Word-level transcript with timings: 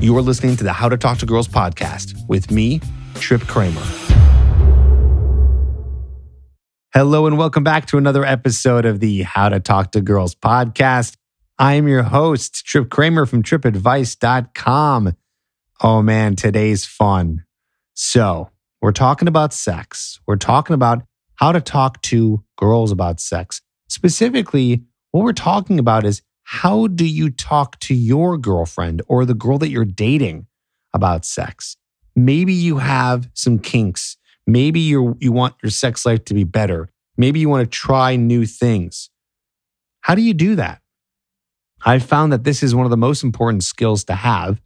You 0.00 0.16
are 0.16 0.22
listening 0.22 0.56
to 0.56 0.64
the 0.64 0.72
How 0.72 0.88
to 0.88 0.96
Talk 0.96 1.18
to 1.18 1.26
Girls 1.26 1.46
podcast 1.46 2.26
with 2.26 2.50
me, 2.50 2.80
Trip 3.16 3.42
Kramer. 3.42 3.82
Hello, 6.94 7.26
and 7.26 7.36
welcome 7.36 7.62
back 7.62 7.84
to 7.88 7.98
another 7.98 8.24
episode 8.24 8.86
of 8.86 9.00
the 9.00 9.24
How 9.24 9.50
to 9.50 9.60
Talk 9.60 9.92
to 9.92 10.00
Girls 10.00 10.34
podcast. 10.34 11.16
I 11.58 11.74
am 11.74 11.86
your 11.86 12.02
host, 12.02 12.64
Trip 12.64 12.88
Kramer 12.88 13.26
from 13.26 13.42
tripadvice.com. 13.42 15.16
Oh 15.82 16.00
man, 16.00 16.34
today's 16.34 16.86
fun. 16.86 17.44
So, 17.92 18.48
we're 18.80 18.92
talking 18.92 19.28
about 19.28 19.52
sex. 19.52 20.18
We're 20.26 20.36
talking 20.36 20.72
about 20.72 21.02
how 21.34 21.52
to 21.52 21.60
talk 21.60 22.00
to 22.04 22.42
girls 22.56 22.90
about 22.90 23.20
sex. 23.20 23.60
Specifically, 23.88 24.82
what 25.10 25.24
we're 25.24 25.34
talking 25.34 25.78
about 25.78 26.06
is 26.06 26.22
how 26.52 26.88
do 26.88 27.06
you 27.06 27.30
talk 27.30 27.78
to 27.78 27.94
your 27.94 28.36
girlfriend 28.36 29.02
or 29.06 29.24
the 29.24 29.34
girl 29.34 29.56
that 29.58 29.70
you're 29.70 29.84
dating 29.84 30.48
about 30.92 31.24
sex? 31.24 31.76
Maybe 32.16 32.52
you 32.52 32.78
have 32.78 33.30
some 33.34 33.60
kinks. 33.60 34.16
Maybe 34.48 34.80
you 34.80 35.16
you 35.20 35.30
want 35.30 35.54
your 35.62 35.70
sex 35.70 36.04
life 36.04 36.24
to 36.24 36.34
be 36.34 36.42
better. 36.42 36.88
Maybe 37.16 37.38
you 37.38 37.48
want 37.48 37.70
to 37.70 37.78
try 37.78 38.16
new 38.16 38.46
things. 38.46 39.10
How 40.00 40.16
do 40.16 40.22
you 40.22 40.34
do 40.34 40.56
that? 40.56 40.80
I've 41.84 42.02
found 42.02 42.32
that 42.32 42.42
this 42.42 42.64
is 42.64 42.74
one 42.74 42.84
of 42.84 42.90
the 42.90 42.96
most 42.96 43.22
important 43.22 43.62
skills 43.62 44.02
to 44.06 44.14
have. 44.14 44.60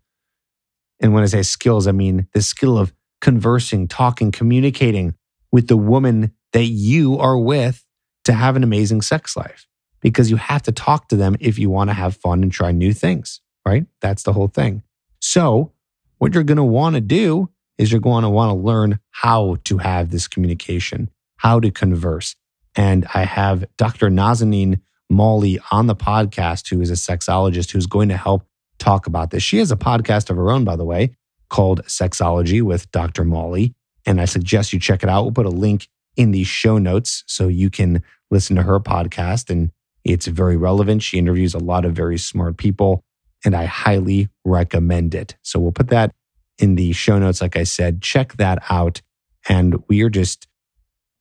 And 1.03 1.13
when 1.13 1.23
I 1.23 1.27
say 1.27 1.43
skills, 1.43 1.87
I 1.87 1.93
mean 1.93 2.29
the 2.33 2.41
skill 2.41 2.79
of 2.79 2.95
conversing, 3.21 3.89
talking, 3.89 4.33
communicating 4.33 5.17
with 5.53 5.69
the 5.69 5.77
woman 5.77 6.33
that 6.55 6.65
you 6.65 7.19
are 7.19 7.37
with 7.37 7.85
to 8.25 8.33
have 8.33 8.57
an 8.57 8.65
amazing 8.65 9.03
sex 9.03 9.37
life 9.37 9.67
because 10.05 10.31
you 10.31 10.37
have 10.37 10.63
to 10.63 10.71
talk 10.71 11.09
to 11.09 11.17
them 11.17 11.35
if 11.41 11.59
you 11.59 11.71
want 11.71 11.89
to 11.89 11.95
have 11.95 12.15
fun 12.15 12.43
and 12.43 12.53
try 12.53 12.71
new 12.71 12.93
things, 12.93 13.41
right? 13.67 13.87
That's 14.01 14.23
the 14.23 14.35
whole 14.35 14.49
thing. 14.49 14.85
So, 15.21 15.73
what 16.19 16.35
you're 16.35 16.45
going 16.45 16.59
to 16.59 16.63
want 16.63 16.95
to 16.95 17.01
do 17.01 17.49
is 17.79 17.91
you're 17.91 18.01
going 18.01 18.23
to 18.23 18.29
want 18.29 18.51
to 18.51 18.55
learn 18.55 19.01
how 19.11 19.57
to 19.65 19.79
have 19.79 20.11
this 20.11 20.29
communication, 20.29 21.11
how 21.39 21.59
to 21.59 21.71
converse. 21.71 22.37
And 22.77 23.07
I 23.15 23.25
have 23.25 23.65
Dr. 23.77 24.11
Nazanin 24.11 24.81
Moali 25.11 25.59
on 25.73 25.87
the 25.87 25.97
podcast, 25.97 26.69
who 26.69 26.81
is 26.81 26.91
a 26.91 26.95
sexologist 26.95 27.71
who's 27.71 27.87
going 27.87 28.11
to 28.11 28.17
help 28.17 28.47
talk 28.79 29.07
about 29.07 29.31
this. 29.31 29.43
She 29.43 29.59
has 29.59 29.73
a 29.73 29.77
podcast 29.77 30.29
of 30.31 30.37
her 30.37 30.51
own, 30.51 30.65
by 30.65 30.77
the 30.77 30.85
way, 30.85 31.17
called 31.49 31.83
Sexology 31.85 32.61
with 32.63 32.91
Dr. 32.91 33.25
Moali. 33.25 33.75
And 34.07 34.21
I 34.21 34.27
suggest 34.27 34.73
you 34.73 34.79
check 34.79 35.03
it 35.03 35.09
out. 35.09 35.23
We'll 35.23 35.33
put 35.33 35.47
a 35.47 35.51
link 35.51 35.89
in 36.17 36.31
the 36.31 36.45
show 36.45 36.79
notes 36.79 37.25
so 37.27 37.49
you 37.49 37.71
can 37.71 38.03
listen 38.31 38.57
to 38.57 38.63
her 38.63 38.79
podcast. 38.81 39.51
And 39.51 39.71
it's 40.05 40.27
very 40.27 40.57
relevant. 40.57 41.03
She 41.03 41.19
interviews 41.19 41.55
a 41.55 41.59
lot 41.59 41.85
of 41.85 41.95
very 41.95 42.19
smart 42.19 42.57
people, 42.57 43.03
and 43.45 43.55
I 43.55 43.65
highly 43.65 44.29
recommend 44.45 45.15
it. 45.15 45.37
So 45.43 45.59
we'll 45.59 45.73
put 45.73 45.89
that 45.89 46.13
in 46.59 46.77
the 46.77 46.93
show 46.93 47.19
notes. 47.19 47.41
Like 47.41 47.57
I 47.57 47.65
said, 47.65 48.03
check 48.03 48.35
that 48.35 48.63
out. 48.71 49.01
And 49.49 49.83
we 49.89 50.03
are 50.03 50.11
just 50.11 50.47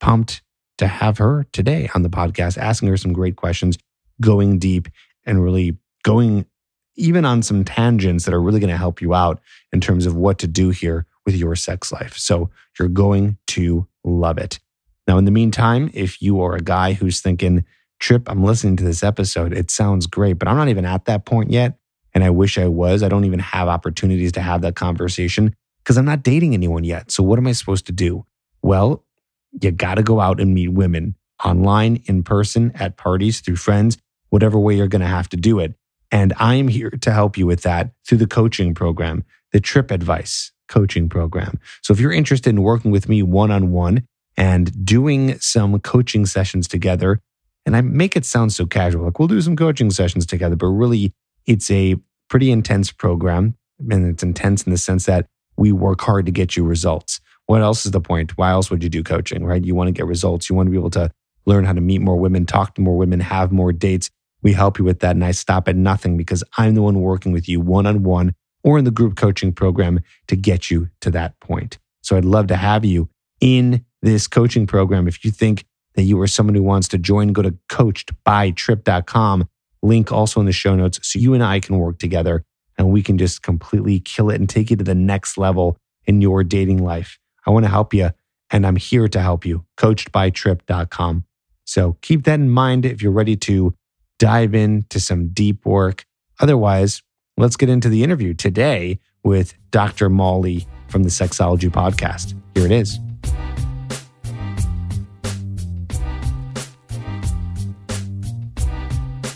pumped 0.00 0.42
to 0.78 0.86
have 0.86 1.18
her 1.18 1.46
today 1.52 1.88
on 1.94 2.02
the 2.02 2.10
podcast, 2.10 2.58
asking 2.58 2.88
her 2.88 2.96
some 2.96 3.12
great 3.12 3.36
questions, 3.36 3.78
going 4.20 4.58
deep, 4.58 4.88
and 5.24 5.42
really 5.42 5.76
going 6.02 6.46
even 6.96 7.24
on 7.24 7.42
some 7.42 7.64
tangents 7.64 8.24
that 8.24 8.34
are 8.34 8.40
really 8.40 8.60
going 8.60 8.70
to 8.70 8.76
help 8.76 9.00
you 9.00 9.14
out 9.14 9.40
in 9.72 9.80
terms 9.80 10.06
of 10.06 10.14
what 10.14 10.38
to 10.38 10.46
do 10.46 10.70
here 10.70 11.06
with 11.26 11.34
your 11.34 11.56
sex 11.56 11.90
life. 11.90 12.16
So 12.16 12.50
you're 12.78 12.88
going 12.88 13.38
to 13.48 13.88
love 14.04 14.38
it. 14.38 14.60
Now, 15.06 15.18
in 15.18 15.24
the 15.24 15.30
meantime, 15.30 15.90
if 15.92 16.22
you 16.22 16.40
are 16.40 16.54
a 16.54 16.60
guy 16.60 16.92
who's 16.92 17.20
thinking, 17.20 17.64
Trip, 18.04 18.30
I'm 18.30 18.44
listening 18.44 18.76
to 18.76 18.84
this 18.84 19.02
episode, 19.02 19.54
it 19.54 19.70
sounds 19.70 20.06
great, 20.06 20.34
but 20.34 20.46
I'm 20.46 20.58
not 20.58 20.68
even 20.68 20.84
at 20.84 21.06
that 21.06 21.24
point 21.24 21.50
yet. 21.50 21.78
And 22.12 22.22
I 22.22 22.28
wish 22.28 22.58
I 22.58 22.68
was. 22.68 23.02
I 23.02 23.08
don't 23.08 23.24
even 23.24 23.38
have 23.38 23.66
opportunities 23.66 24.30
to 24.32 24.42
have 24.42 24.60
that 24.60 24.76
conversation 24.76 25.56
because 25.82 25.96
I'm 25.96 26.04
not 26.04 26.22
dating 26.22 26.52
anyone 26.52 26.84
yet. 26.84 27.10
So, 27.10 27.22
what 27.22 27.38
am 27.38 27.46
I 27.46 27.52
supposed 27.52 27.86
to 27.86 27.92
do? 27.92 28.26
Well, 28.60 29.02
you 29.58 29.70
got 29.70 29.94
to 29.94 30.02
go 30.02 30.20
out 30.20 30.38
and 30.38 30.52
meet 30.52 30.68
women 30.68 31.14
online, 31.42 32.02
in 32.04 32.22
person, 32.22 32.72
at 32.74 32.98
parties, 32.98 33.40
through 33.40 33.56
friends, 33.56 33.96
whatever 34.28 34.58
way 34.58 34.76
you're 34.76 34.86
going 34.86 35.00
to 35.00 35.08
have 35.08 35.30
to 35.30 35.38
do 35.38 35.58
it. 35.58 35.74
And 36.12 36.34
I 36.38 36.56
am 36.56 36.68
here 36.68 36.90
to 36.90 37.10
help 37.10 37.38
you 37.38 37.46
with 37.46 37.62
that 37.62 37.92
through 38.06 38.18
the 38.18 38.26
coaching 38.26 38.74
program, 38.74 39.24
the 39.54 39.60
Trip 39.60 39.90
Advice 39.90 40.52
coaching 40.68 41.08
program. 41.08 41.58
So 41.80 41.94
if 41.94 42.00
you're 42.00 42.12
interested 42.12 42.50
in 42.50 42.60
working 42.60 42.90
with 42.90 43.08
me 43.08 43.22
one 43.22 43.50
on 43.50 43.72
one 43.72 44.06
and 44.36 44.84
doing 44.84 45.38
some 45.38 45.80
coaching 45.80 46.26
sessions 46.26 46.68
together, 46.68 47.22
and 47.66 47.76
I 47.76 47.80
make 47.80 48.16
it 48.16 48.24
sound 48.24 48.52
so 48.52 48.66
casual, 48.66 49.04
like 49.04 49.18
we'll 49.18 49.28
do 49.28 49.40
some 49.40 49.56
coaching 49.56 49.90
sessions 49.90 50.26
together, 50.26 50.56
but 50.56 50.66
really 50.66 51.12
it's 51.46 51.70
a 51.70 51.96
pretty 52.28 52.50
intense 52.50 52.90
program. 52.92 53.56
And 53.90 54.06
it's 54.06 54.22
intense 54.22 54.62
in 54.62 54.70
the 54.70 54.78
sense 54.78 55.06
that 55.06 55.26
we 55.56 55.72
work 55.72 56.00
hard 56.00 56.26
to 56.26 56.32
get 56.32 56.56
you 56.56 56.64
results. 56.64 57.20
What 57.46 57.60
else 57.60 57.84
is 57.84 57.92
the 57.92 58.00
point? 58.00 58.38
Why 58.38 58.50
else 58.50 58.70
would 58.70 58.82
you 58.82 58.88
do 58.88 59.02
coaching, 59.02 59.44
right? 59.44 59.64
You 59.64 59.74
want 59.74 59.88
to 59.88 59.92
get 59.92 60.06
results. 60.06 60.48
You 60.48 60.56
want 60.56 60.68
to 60.68 60.70
be 60.70 60.78
able 60.78 60.90
to 60.90 61.10
learn 61.46 61.64
how 61.64 61.72
to 61.72 61.80
meet 61.80 62.00
more 62.00 62.16
women, 62.16 62.46
talk 62.46 62.74
to 62.74 62.80
more 62.80 62.96
women, 62.96 63.20
have 63.20 63.52
more 63.52 63.72
dates, 63.72 64.10
we 64.42 64.52
help 64.52 64.78
you 64.78 64.84
with 64.84 65.00
that. 65.00 65.16
And 65.16 65.24
I 65.24 65.32
stop 65.32 65.68
at 65.68 65.74
nothing 65.76 66.16
because 66.16 66.44
I'm 66.56 66.74
the 66.74 66.82
one 66.82 67.00
working 67.00 67.32
with 67.32 67.48
you 67.48 67.60
one 67.60 67.86
on 67.86 68.02
one 68.02 68.34
or 68.62 68.78
in 68.78 68.84
the 68.84 68.90
group 68.90 69.16
coaching 69.16 69.52
program 69.52 70.00
to 70.28 70.36
get 70.36 70.70
you 70.70 70.90
to 71.00 71.10
that 71.10 71.38
point. 71.40 71.78
So 72.02 72.16
I'd 72.16 72.24
love 72.24 72.46
to 72.48 72.56
have 72.56 72.84
you 72.84 73.08
in 73.40 73.84
this 74.02 74.26
coaching 74.26 74.66
program. 74.66 75.08
If 75.08 75.24
you 75.24 75.30
think 75.30 75.64
that 75.94 76.02
you 76.02 76.20
are 76.20 76.26
someone 76.26 76.54
who 76.54 76.62
wants 76.62 76.88
to 76.88 76.98
join, 76.98 77.28
go 77.28 77.42
to 77.42 77.52
coachedbytrip.com. 77.68 79.48
Link 79.82 80.10
also 80.12 80.40
in 80.40 80.46
the 80.46 80.52
show 80.52 80.74
notes 80.74 80.98
so 81.02 81.18
you 81.18 81.34
and 81.34 81.42
I 81.42 81.60
can 81.60 81.78
work 81.78 81.98
together 81.98 82.44
and 82.78 82.90
we 82.90 83.02
can 83.02 83.18
just 83.18 83.42
completely 83.42 84.00
kill 84.00 84.30
it 84.30 84.40
and 84.40 84.48
take 84.48 84.70
you 84.70 84.76
to 84.76 84.84
the 84.84 84.94
next 84.94 85.36
level 85.38 85.76
in 86.06 86.20
your 86.20 86.42
dating 86.42 86.82
life. 86.82 87.18
I 87.46 87.50
want 87.50 87.64
to 87.64 87.70
help 87.70 87.94
you 87.94 88.10
and 88.50 88.66
I'm 88.66 88.76
here 88.76 89.08
to 89.08 89.20
help 89.20 89.44
you. 89.44 89.64
Coachedbytrip.com. 89.76 91.24
So 91.64 91.96
keep 92.02 92.24
that 92.24 92.40
in 92.40 92.50
mind 92.50 92.84
if 92.84 93.02
you're 93.02 93.12
ready 93.12 93.36
to 93.36 93.74
dive 94.18 94.54
into 94.54 95.00
some 95.00 95.28
deep 95.28 95.64
work. 95.64 96.04
Otherwise, 96.40 97.02
let's 97.36 97.56
get 97.56 97.68
into 97.68 97.88
the 97.88 98.02
interview 98.02 98.34
today 98.34 99.00
with 99.22 99.54
Dr. 99.70 100.10
Moali 100.10 100.66
from 100.88 101.02
the 101.02 101.08
Sexology 101.08 101.70
Podcast. 101.70 102.40
Here 102.54 102.66
it 102.66 102.72
is. 102.72 102.98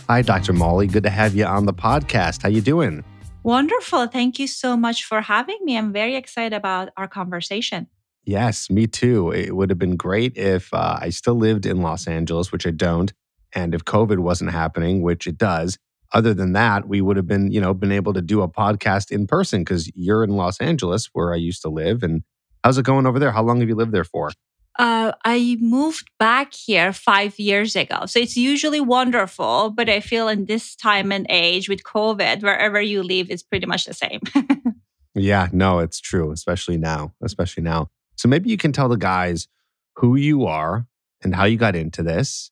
Hi, 0.09 0.23
Dr. 0.23 0.53
Moali. 0.53 0.91
Good 0.91 1.03
to 1.03 1.11
have 1.11 1.35
you 1.35 1.45
on 1.45 1.67
the 1.67 1.73
podcast. 1.73 2.41
How 2.41 2.49
you 2.49 2.61
doing? 2.61 3.03
Wonderful. 3.43 4.07
Thank 4.07 4.39
you 4.39 4.47
so 4.47 4.75
much 4.75 5.03
for 5.03 5.21
having 5.21 5.59
me. 5.61 5.77
I'm 5.77 5.93
very 5.93 6.15
excited 6.15 6.51
about 6.51 6.89
our 6.97 7.07
conversation. 7.07 7.85
Yes, 8.25 8.71
me 8.71 8.87
too. 8.87 9.29
It 9.29 9.55
would 9.55 9.69
have 9.69 9.77
been 9.77 9.97
great 9.97 10.35
if 10.35 10.73
uh, 10.73 10.97
I 10.99 11.11
still 11.11 11.35
lived 11.35 11.67
in 11.67 11.83
Los 11.83 12.07
Angeles, 12.07 12.51
which 12.51 12.65
I 12.65 12.71
don't. 12.71 13.13
And 13.53 13.75
if 13.75 13.85
COVID 13.85 14.17
wasn't 14.17 14.49
happening, 14.49 15.03
which 15.03 15.27
it 15.27 15.37
does, 15.37 15.77
other 16.11 16.33
than 16.33 16.53
that, 16.53 16.87
we 16.87 17.01
would 17.01 17.15
have 17.15 17.27
been, 17.27 17.51
you 17.51 17.61
know, 17.61 17.75
been 17.75 17.91
able 17.91 18.13
to 18.13 18.21
do 18.23 18.41
a 18.41 18.49
podcast 18.49 19.11
in 19.11 19.27
person 19.27 19.61
because 19.61 19.95
you're 19.95 20.23
in 20.23 20.31
Los 20.31 20.59
Angeles 20.59 21.11
where 21.13 21.31
I 21.31 21.37
used 21.37 21.61
to 21.61 21.69
live. 21.69 22.01
And 22.01 22.23
how's 22.63 22.79
it 22.79 22.83
going 22.83 23.05
over 23.05 23.19
there? 23.19 23.31
How 23.31 23.43
long 23.43 23.59
have 23.59 23.69
you 23.69 23.75
lived 23.75 23.91
there 23.91 24.03
for? 24.03 24.31
Uh, 24.79 25.11
I 25.25 25.57
moved 25.59 26.09
back 26.19 26.53
here 26.53 26.93
five 26.93 27.37
years 27.37 27.75
ago. 27.75 28.05
So 28.05 28.17
it's 28.17 28.37
usually 28.37 28.79
wonderful, 28.79 29.71
but 29.71 29.89
I 29.89 29.99
feel 29.99 30.29
in 30.29 30.45
this 30.45 30.73
time 30.73 31.11
and 31.11 31.25
age 31.29 31.67
with 31.67 31.83
COVID, 31.83 32.41
wherever 32.41 32.81
you 32.81 33.03
live 33.03 33.29
is 33.29 33.43
pretty 33.43 33.65
much 33.65 33.83
the 33.83 33.93
same. 33.93 34.21
yeah, 35.15 35.49
no, 35.51 35.79
it's 35.79 35.99
true, 35.99 36.31
especially 36.31 36.77
now, 36.77 37.13
especially 37.21 37.61
now. 37.61 37.89
So 38.15 38.29
maybe 38.29 38.49
you 38.49 38.55
can 38.55 38.71
tell 38.71 38.87
the 38.87 38.95
guys 38.95 39.49
who 39.97 40.15
you 40.15 40.45
are 40.45 40.87
and 41.21 41.35
how 41.35 41.43
you 41.43 41.57
got 41.57 41.75
into 41.75 42.01
this 42.01 42.49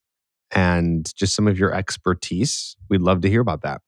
and 0.51 1.09
just 1.16 1.33
some 1.33 1.47
of 1.47 1.57
your 1.57 1.73
expertise. 1.73 2.75
We'd 2.89 2.99
love 2.99 3.21
to 3.21 3.29
hear 3.29 3.39
about 3.39 3.61
that. 3.61 3.79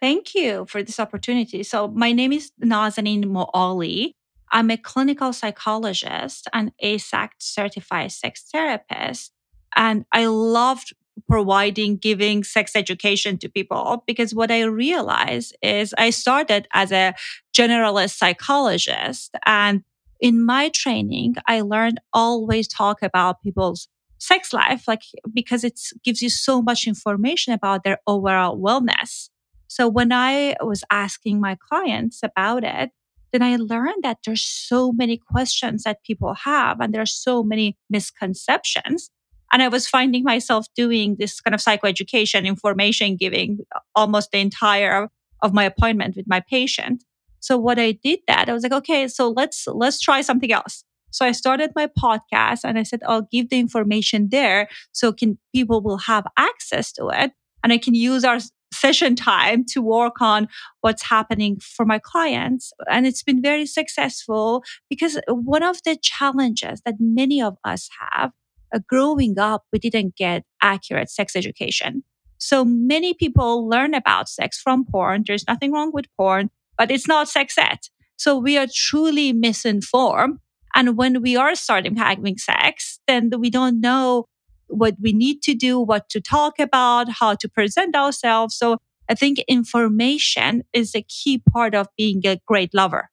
Thank 0.00 0.36
you 0.36 0.66
for 0.68 0.84
this 0.84 1.00
opportunity. 1.00 1.64
So, 1.64 1.88
my 1.88 2.12
name 2.12 2.32
is 2.32 2.52
Nazanin 2.62 3.24
Moali. 3.24 4.12
I'm 4.52 4.70
a 4.70 4.76
clinical 4.76 5.32
psychologist 5.32 6.48
and 6.52 6.72
AASECT 6.82 7.30
certified 7.38 8.12
sex 8.12 8.44
therapist. 8.52 9.32
And 9.74 10.04
I 10.12 10.26
loved 10.26 10.94
providing, 11.28 11.96
giving 11.96 12.44
sex 12.44 12.76
education 12.76 13.38
to 13.38 13.48
people 13.48 14.04
because 14.06 14.34
what 14.34 14.50
I 14.50 14.62
realized 14.64 15.56
is 15.62 15.94
I 15.98 16.10
started 16.10 16.68
as 16.72 16.92
a 16.92 17.14
generalist 17.56 18.16
psychologist. 18.16 19.34
And 19.44 19.82
in 20.20 20.44
my 20.44 20.68
training, 20.70 21.36
I 21.46 21.62
learned 21.62 22.00
always 22.12 22.68
talk 22.68 23.02
about 23.02 23.42
people's 23.42 23.88
sex 24.18 24.52
life, 24.52 24.86
like 24.88 25.02
because 25.32 25.64
it 25.64 25.78
gives 26.04 26.22
you 26.22 26.30
so 26.30 26.62
much 26.62 26.86
information 26.86 27.52
about 27.52 27.84
their 27.84 27.98
overall 28.06 28.58
wellness. 28.58 29.28
So 29.68 29.88
when 29.88 30.12
I 30.12 30.56
was 30.60 30.84
asking 30.90 31.40
my 31.40 31.56
clients 31.68 32.20
about 32.22 32.64
it, 32.64 32.90
then 33.36 33.42
I 33.42 33.56
learned 33.56 34.02
that 34.02 34.18
there's 34.24 34.42
so 34.42 34.92
many 34.92 35.18
questions 35.18 35.82
that 35.82 36.02
people 36.04 36.32
have 36.44 36.80
and 36.80 36.94
there's 36.94 37.14
so 37.14 37.42
many 37.42 37.76
misconceptions. 37.90 39.10
And 39.52 39.62
I 39.62 39.68
was 39.68 39.86
finding 39.86 40.24
myself 40.24 40.66
doing 40.74 41.16
this 41.18 41.38
kind 41.42 41.54
of 41.54 41.60
psychoeducation 41.60 42.46
information 42.46 43.16
giving 43.16 43.58
almost 43.94 44.30
the 44.32 44.38
entire 44.38 45.08
of 45.42 45.52
my 45.52 45.64
appointment 45.64 46.16
with 46.16 46.24
my 46.26 46.40
patient. 46.48 47.04
So 47.40 47.58
what 47.58 47.78
I 47.78 47.92
did 47.92 48.20
that, 48.26 48.48
I 48.48 48.54
was 48.54 48.62
like, 48.62 48.72
okay, 48.72 49.06
so 49.06 49.28
let's 49.28 49.66
let's 49.66 50.00
try 50.00 50.22
something 50.22 50.50
else. 50.50 50.82
So 51.10 51.26
I 51.26 51.32
started 51.32 51.72
my 51.76 51.88
podcast 51.88 52.60
and 52.64 52.78
I 52.78 52.84
said, 52.84 53.00
I'll 53.06 53.28
give 53.30 53.50
the 53.50 53.58
information 53.58 54.28
there 54.30 54.68
so 54.92 55.12
can 55.12 55.38
people 55.54 55.82
will 55.82 55.98
have 55.98 56.26
access 56.38 56.90
to 56.92 57.08
it. 57.08 57.32
And 57.62 57.72
I 57.72 57.78
can 57.78 57.94
use 57.94 58.24
our 58.24 58.38
session 58.72 59.16
time 59.16 59.64
to 59.64 59.80
work 59.80 60.20
on 60.20 60.48
what's 60.80 61.02
happening 61.02 61.58
for 61.60 61.84
my 61.84 61.98
clients. 61.98 62.72
And 62.90 63.06
it's 63.06 63.22
been 63.22 63.42
very 63.42 63.66
successful 63.66 64.62
because 64.90 65.18
one 65.28 65.62
of 65.62 65.78
the 65.84 65.96
challenges 66.02 66.80
that 66.84 66.96
many 66.98 67.40
of 67.40 67.56
us 67.64 67.88
have 68.10 68.32
uh, 68.74 68.80
growing 68.88 69.38
up, 69.38 69.64
we 69.72 69.78
didn't 69.78 70.16
get 70.16 70.44
accurate 70.62 71.10
sex 71.10 71.36
education. 71.36 72.02
So 72.38 72.64
many 72.64 73.14
people 73.14 73.68
learn 73.68 73.94
about 73.94 74.28
sex 74.28 74.60
from 74.60 74.84
porn. 74.84 75.24
There's 75.26 75.46
nothing 75.48 75.72
wrong 75.72 75.90
with 75.92 76.06
porn, 76.16 76.50
but 76.76 76.90
it's 76.90 77.08
not 77.08 77.28
sex 77.28 77.56
ed. 77.56 77.78
So 78.16 78.36
we 78.36 78.58
are 78.58 78.66
truly 78.72 79.32
misinformed 79.32 80.38
and 80.76 80.94
when 80.98 81.22
we 81.22 81.36
are 81.36 81.54
starting 81.54 81.96
having 81.96 82.36
sex, 82.36 83.00
then 83.08 83.30
we 83.38 83.48
don't 83.48 83.80
know 83.80 84.28
what 84.68 84.96
we 85.00 85.12
need 85.12 85.42
to 85.42 85.54
do, 85.54 85.80
what 85.80 86.08
to 86.10 86.20
talk 86.20 86.58
about, 86.58 87.08
how 87.08 87.34
to 87.34 87.48
present 87.48 87.94
ourselves. 87.94 88.56
So 88.56 88.78
I 89.08 89.14
think 89.14 89.38
information 89.48 90.62
is 90.72 90.94
a 90.94 91.02
key 91.02 91.38
part 91.38 91.74
of 91.74 91.88
being 91.96 92.26
a 92.26 92.40
great 92.46 92.74
lover. 92.74 93.10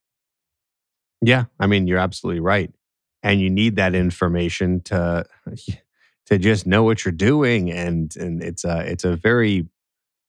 Yeah, 1.21 1.45
I 1.59 1.67
mean 1.67 1.87
you're 1.87 1.99
absolutely 1.99 2.41
right. 2.41 2.71
And 3.21 3.39
you 3.39 3.49
need 3.49 3.77
that 3.77 3.95
information 3.95 4.81
to 4.81 5.25
to 6.25 6.37
just 6.37 6.65
know 6.65 6.83
what 6.83 7.03
you're 7.05 7.11
doing 7.11 7.71
and 7.71 8.15
and 8.15 8.41
it's 8.41 8.63
a 8.63 8.79
it's 8.79 9.03
a 9.03 9.15
very 9.15 9.67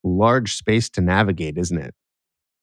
large 0.05 0.57
space 0.57 0.89
to 0.91 1.01
navigate, 1.01 1.59
isn't 1.59 1.79
it? 1.79 1.95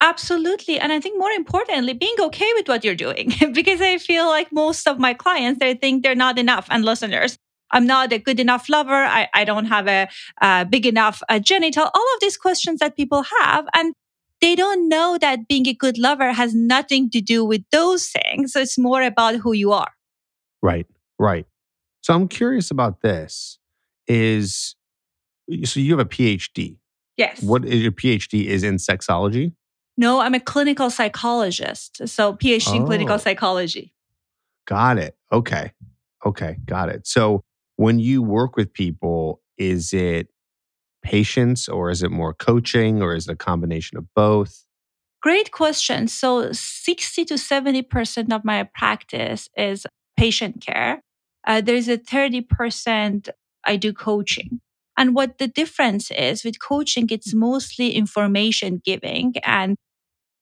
Absolutely. 0.01 0.79
And 0.79 0.91
I 0.91 0.99
think 0.99 1.19
more 1.19 1.29
importantly, 1.29 1.93
being 1.93 2.15
okay 2.19 2.51
with 2.55 2.67
what 2.67 2.83
you're 2.83 2.95
doing, 2.95 3.33
because 3.53 3.81
I 3.81 3.97
feel 3.99 4.25
like 4.27 4.51
most 4.51 4.87
of 4.87 4.99
my 4.99 5.13
clients, 5.13 5.59
they 5.59 5.75
think 5.75 6.03
they're 6.03 6.15
not 6.15 6.39
enough. 6.39 6.67
And 6.71 6.83
listeners, 6.83 7.37
I'm 7.71 7.85
not 7.85 8.11
a 8.13 8.17
good 8.19 8.39
enough 8.39 8.69
lover. 8.69 8.93
I, 8.93 9.27
I 9.33 9.43
don't 9.45 9.65
have 9.65 9.87
a, 9.87 10.07
a 10.41 10.65
big 10.65 10.85
enough 10.85 11.21
a 11.29 11.39
genital. 11.39 11.83
All 11.93 12.13
of 12.15 12.19
these 12.21 12.37
questions 12.37 12.79
that 12.79 12.95
people 12.95 13.23
have. 13.41 13.65
And 13.73 13.93
they 14.41 14.55
don't 14.55 14.89
know 14.89 15.17
that 15.21 15.47
being 15.47 15.67
a 15.67 15.73
good 15.73 15.97
lover 15.97 16.31
has 16.33 16.53
nothing 16.55 17.09
to 17.11 17.21
do 17.21 17.45
with 17.45 17.61
those 17.71 18.07
things. 18.07 18.53
So 18.53 18.59
it's 18.59 18.77
more 18.77 19.03
about 19.03 19.35
who 19.35 19.53
you 19.53 19.71
are. 19.71 19.91
Right, 20.61 20.87
right. 21.19 21.45
So 22.01 22.13
I'm 22.13 22.27
curious 22.27 22.71
about 22.71 23.01
this 23.01 23.59
is 24.07 24.75
so 25.63 25.79
you 25.79 25.91
have 25.97 26.05
a 26.05 26.09
PhD. 26.09 26.77
Yes. 27.17 27.43
What 27.43 27.65
is 27.65 27.81
your 27.81 27.91
PhD 27.91 28.45
is 28.45 28.63
in 28.63 28.77
sexology? 28.77 29.53
No, 29.97 30.19
I'm 30.21 30.33
a 30.33 30.39
clinical 30.39 30.89
psychologist. 30.89 32.07
So 32.07 32.33
PhD 32.33 32.75
in 32.77 32.85
clinical 32.85 33.15
Oh. 33.15 33.17
psychology. 33.17 33.93
Got 34.65 34.97
it. 34.97 35.15
Okay. 35.31 35.71
Okay. 36.25 36.57
Got 36.65 36.89
it. 36.89 37.05
So 37.05 37.43
when 37.81 37.97
you 37.97 38.21
work 38.21 38.55
with 38.55 38.71
people, 38.71 39.41
is 39.57 39.91
it 39.91 40.27
patients 41.01 41.67
or 41.67 41.89
is 41.89 42.03
it 42.03 42.11
more 42.11 42.31
coaching 42.31 43.01
or 43.01 43.15
is 43.15 43.27
it 43.27 43.31
a 43.31 43.35
combination 43.35 43.97
of 43.97 44.05
both? 44.15 44.67
Great 45.19 45.51
question. 45.51 46.07
So 46.07 46.51
60 46.51 47.25
to 47.25 47.33
70% 47.33 48.31
of 48.31 48.45
my 48.45 48.69
practice 48.75 49.49
is 49.57 49.87
patient 50.15 50.61
care. 50.63 51.01
Uh, 51.47 51.59
there's 51.59 51.87
a 51.87 51.97
30% 51.97 53.29
I 53.65 53.77
do 53.77 53.93
coaching. 53.93 54.61
And 54.95 55.15
what 55.15 55.39
the 55.39 55.47
difference 55.47 56.11
is 56.11 56.43
with 56.43 56.61
coaching, 56.61 57.07
it's 57.09 57.33
mostly 57.33 57.93
information 57.93 58.79
giving 58.85 59.33
and 59.43 59.75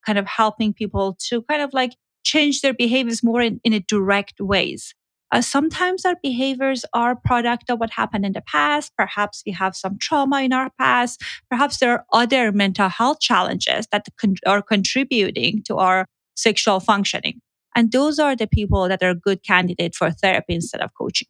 kind 0.04 0.18
of 0.18 0.26
helping 0.26 0.74
people 0.74 1.16
to 1.28 1.40
kind 1.48 1.62
of 1.62 1.72
like 1.72 1.92
change 2.22 2.60
their 2.60 2.74
behaviors 2.74 3.22
more 3.22 3.40
in, 3.40 3.62
in 3.64 3.72
a 3.72 3.80
direct 3.80 4.42
ways. 4.42 4.94
Uh, 5.32 5.40
sometimes 5.40 6.04
our 6.04 6.16
behaviors 6.22 6.84
are 6.92 7.14
product 7.14 7.70
of 7.70 7.78
what 7.78 7.90
happened 7.90 8.24
in 8.24 8.32
the 8.32 8.40
past. 8.42 8.92
Perhaps 8.96 9.42
we 9.46 9.52
have 9.52 9.76
some 9.76 9.96
trauma 9.98 10.42
in 10.42 10.52
our 10.52 10.70
past. 10.78 11.22
Perhaps 11.48 11.78
there 11.78 11.92
are 11.92 12.04
other 12.12 12.50
mental 12.52 12.88
health 12.88 13.20
challenges 13.20 13.86
that 13.92 14.06
con- 14.20 14.34
are 14.46 14.62
contributing 14.62 15.62
to 15.64 15.76
our 15.76 16.06
sexual 16.34 16.80
functioning. 16.80 17.40
And 17.76 17.92
those 17.92 18.18
are 18.18 18.34
the 18.34 18.48
people 18.48 18.88
that 18.88 19.02
are 19.02 19.14
good 19.14 19.44
candidate 19.44 19.94
for 19.94 20.10
therapy 20.10 20.54
instead 20.54 20.80
of 20.80 20.90
coaching. 20.94 21.28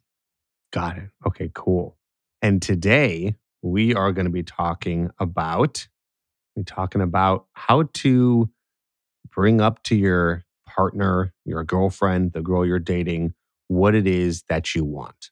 Got 0.71 0.97
it. 0.97 1.09
Okay, 1.27 1.51
cool. 1.53 1.97
And 2.41 2.61
today 2.61 3.35
we 3.61 3.93
are 3.93 4.11
going 4.11 4.25
to 4.25 4.31
be 4.31 4.43
talking 4.43 5.11
about 5.19 5.87
we're 6.55 6.63
talking 6.63 7.01
about 7.01 7.45
how 7.53 7.83
to 7.93 8.49
bring 9.33 9.61
up 9.61 9.83
to 9.83 9.95
your 9.95 10.43
partner, 10.67 11.33
your 11.45 11.63
girlfriend, 11.63 12.33
the 12.33 12.41
girl 12.41 12.65
you're 12.65 12.79
dating, 12.79 13.33
what 13.71 13.95
it 13.95 14.05
is 14.05 14.43
that 14.49 14.75
you 14.75 14.83
want. 14.83 15.31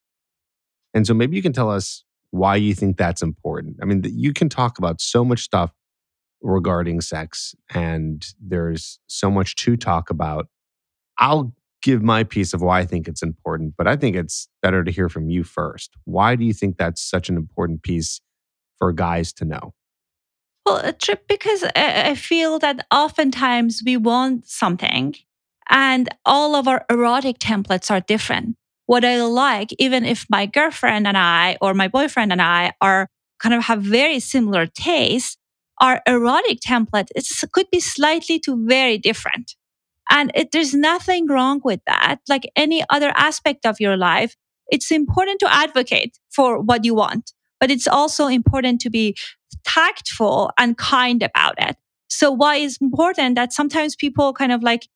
And 0.94 1.06
so 1.06 1.13
maybe 1.13 1.36
you 1.36 1.41
can 1.41 1.51
tell 1.51 1.69
us 1.69 2.06
why 2.31 2.56
you 2.56 2.74
think 2.74 2.95
that's 2.95 3.21
important. 3.21 3.75
I 3.81 3.86
mean, 3.86 4.01
you 4.06 4.31
can 4.31 4.47
talk 4.47 4.77
about 4.77 5.01
so 5.01 5.25
much 5.25 5.41
stuff 5.41 5.74
regarding 6.41 7.01
sex, 7.01 7.53
and 7.74 8.25
there's 8.41 8.97
so 9.07 9.30
much 9.30 9.57
to 9.57 9.75
talk 9.75 10.09
about. 10.09 10.47
I'll 11.18 11.53
give 11.81 12.01
my 12.01 12.24
piece 12.24 12.53
of 12.53 12.62
why 12.62 12.80
I 12.80 12.86
think 12.86 13.09
it's 13.09 13.21
important, 13.21 13.74
but 13.77 13.89
I 13.89 13.97
think 13.97 14.15
it's 14.15 14.47
better 14.62 14.86
to 14.86 14.91
hear 14.91 15.09
from 15.09 15.30
you 15.30 15.44
first. 15.44 15.91
Why 16.06 16.38
do 16.38 16.45
you 16.45 16.53
think 16.53 16.77
that's 16.77 17.01
such 17.01 17.27
an 17.27 17.36
important 17.36 17.83
piece 17.83 18.21
for 18.77 18.94
guys 18.94 19.33
to 19.33 19.45
know? 19.45 19.74
Well, 20.65 20.94
because 21.27 21.65
I 21.75 22.15
feel 22.15 22.57
that 22.59 22.86
oftentimes 22.89 23.81
we 23.86 23.97
want 23.97 24.47
something 24.47 25.15
and 25.69 26.10
all 26.25 26.56
of 26.56 26.68
our 26.68 26.86
erotic 26.89 27.39
templates 27.39 27.92
are 27.92 28.00
different. 28.01 28.56
What 28.86 29.06
I 29.06 29.21
like, 29.21 29.69
even 29.77 30.04
if 30.04 30.25
my 30.30 30.45
girlfriend 30.48 31.07
and 31.07 31.18
I 31.18 31.57
or 31.62 31.74
my 31.74 31.88
boyfriend 31.88 32.31
and 32.31 32.42
I 32.42 32.74
are 32.81 33.07
kind 33.39 33.54
of 33.54 33.63
have 33.66 33.81
very 33.81 34.19
similar 34.19 34.66
tastes, 34.66 35.38
our 35.80 36.01
erotic 36.07 36.60
template 36.60 37.07
is, 37.16 37.45
could 37.54 37.68
be 37.71 37.80
slightly 37.80 38.39
to 38.39 38.66
very 38.68 38.98
different. 38.98 39.56
And 40.10 40.31
it, 40.33 40.51
there's 40.51 40.74
nothing 40.74 41.27
wrong 41.27 41.62
with 41.63 41.81
that. 41.86 42.18
Like 42.27 42.50
any 42.56 42.83
other 42.89 43.13
aspect 43.15 43.65
of 43.65 43.80
your 43.80 43.95
life, 43.95 44.36
it's 44.69 44.92
important 44.92 45.39
to 45.42 45.54
advocate 45.54 46.18
for 46.31 46.60
what 46.60 46.83
you 46.83 46.95
want, 46.95 47.31
but 47.60 47.69
it's 47.69 47.88
also 47.88 48.27
important 48.27 48.81
to 48.81 48.89
be 48.89 49.15
tactful 49.65 50.51
and 50.57 50.77
kind 50.77 51.22
about 51.22 51.56
it. 51.60 51.77
So 52.10 52.31
why 52.31 52.56
is 52.56 52.77
important 52.81 53.36
that 53.36 53.54
sometimes 53.54 53.95
people 53.95 54.33
kind 54.33 54.51
of 54.51 54.63
like 54.63 54.88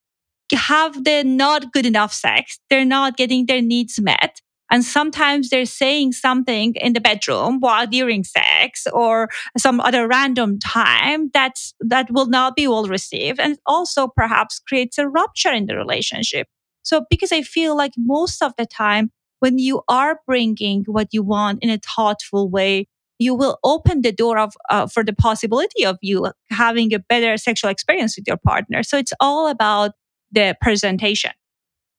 have 0.54 1.04
the 1.04 1.22
not 1.24 1.72
good 1.72 1.86
enough 1.86 2.12
sex. 2.12 2.58
They're 2.70 2.84
not 2.84 3.16
getting 3.16 3.46
their 3.46 3.62
needs 3.62 4.00
met. 4.00 4.40
And 4.70 4.84
sometimes 4.84 5.50
they're 5.50 5.66
saying 5.66 6.12
something 6.12 6.74
in 6.76 6.94
the 6.94 7.00
bedroom 7.00 7.60
while 7.60 7.86
during 7.86 8.24
sex 8.24 8.86
or 8.92 9.28
some 9.58 9.78
other 9.80 10.08
random 10.08 10.58
time 10.58 11.30
that's, 11.32 11.74
that 11.80 12.10
will 12.10 12.26
not 12.26 12.56
be 12.56 12.66
well 12.66 12.86
received. 12.86 13.38
And 13.38 13.58
also 13.66 14.08
perhaps 14.08 14.58
creates 14.60 14.98
a 14.98 15.08
rupture 15.08 15.52
in 15.52 15.66
the 15.66 15.76
relationship. 15.76 16.48
So 16.82 17.04
because 17.10 17.30
I 17.30 17.42
feel 17.42 17.76
like 17.76 17.92
most 17.96 18.42
of 18.42 18.52
the 18.56 18.66
time 18.66 19.10
when 19.40 19.58
you 19.58 19.82
are 19.88 20.20
bringing 20.26 20.84
what 20.86 21.08
you 21.12 21.22
want 21.22 21.62
in 21.62 21.70
a 21.70 21.78
thoughtful 21.78 22.48
way, 22.48 22.88
you 23.18 23.34
will 23.34 23.58
open 23.62 24.02
the 24.02 24.12
door 24.12 24.38
of 24.38 24.54
uh, 24.70 24.86
for 24.86 25.04
the 25.04 25.12
possibility 25.12 25.84
of 25.84 25.98
you 26.00 26.32
having 26.50 26.92
a 26.92 26.98
better 26.98 27.36
sexual 27.36 27.70
experience 27.70 28.16
with 28.16 28.26
your 28.26 28.38
partner. 28.38 28.82
So 28.82 28.96
it's 28.96 29.12
all 29.20 29.48
about 29.48 29.92
the 30.34 30.56
presentation. 30.60 31.32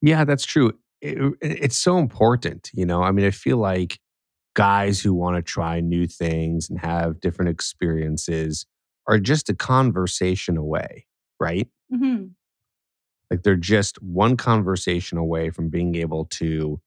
Yeah, 0.02 0.24
that's 0.24 0.44
true. 0.44 0.72
It- 1.00 1.34
it's 1.40 1.76
so 1.76 1.98
important. 1.98 2.70
You 2.74 2.86
know, 2.86 3.02
I 3.02 3.10
mean, 3.12 3.26
I 3.26 3.30
feel 3.30 3.58
like 3.58 3.98
guys 4.54 5.00
who 5.00 5.12
want 5.12 5.36
to 5.36 5.42
try 5.42 5.80
new 5.80 6.06
things 6.06 6.70
and 6.70 6.78
have 6.80 7.20
different 7.20 7.50
experiences 7.50 8.66
are 9.06 9.18
just 9.18 9.48
a 9.50 9.54
conversation 9.54 10.56
away, 10.56 11.06
right? 11.38 11.68
Mhm. 11.92 12.30
Like 13.30 13.42
they're 13.42 13.56
just 13.56 14.00
one 14.02 14.36
conversation 14.36 15.18
away 15.18 15.50
from 15.50 15.68
being 15.68 15.94
able 15.96 16.24
to 16.26 16.80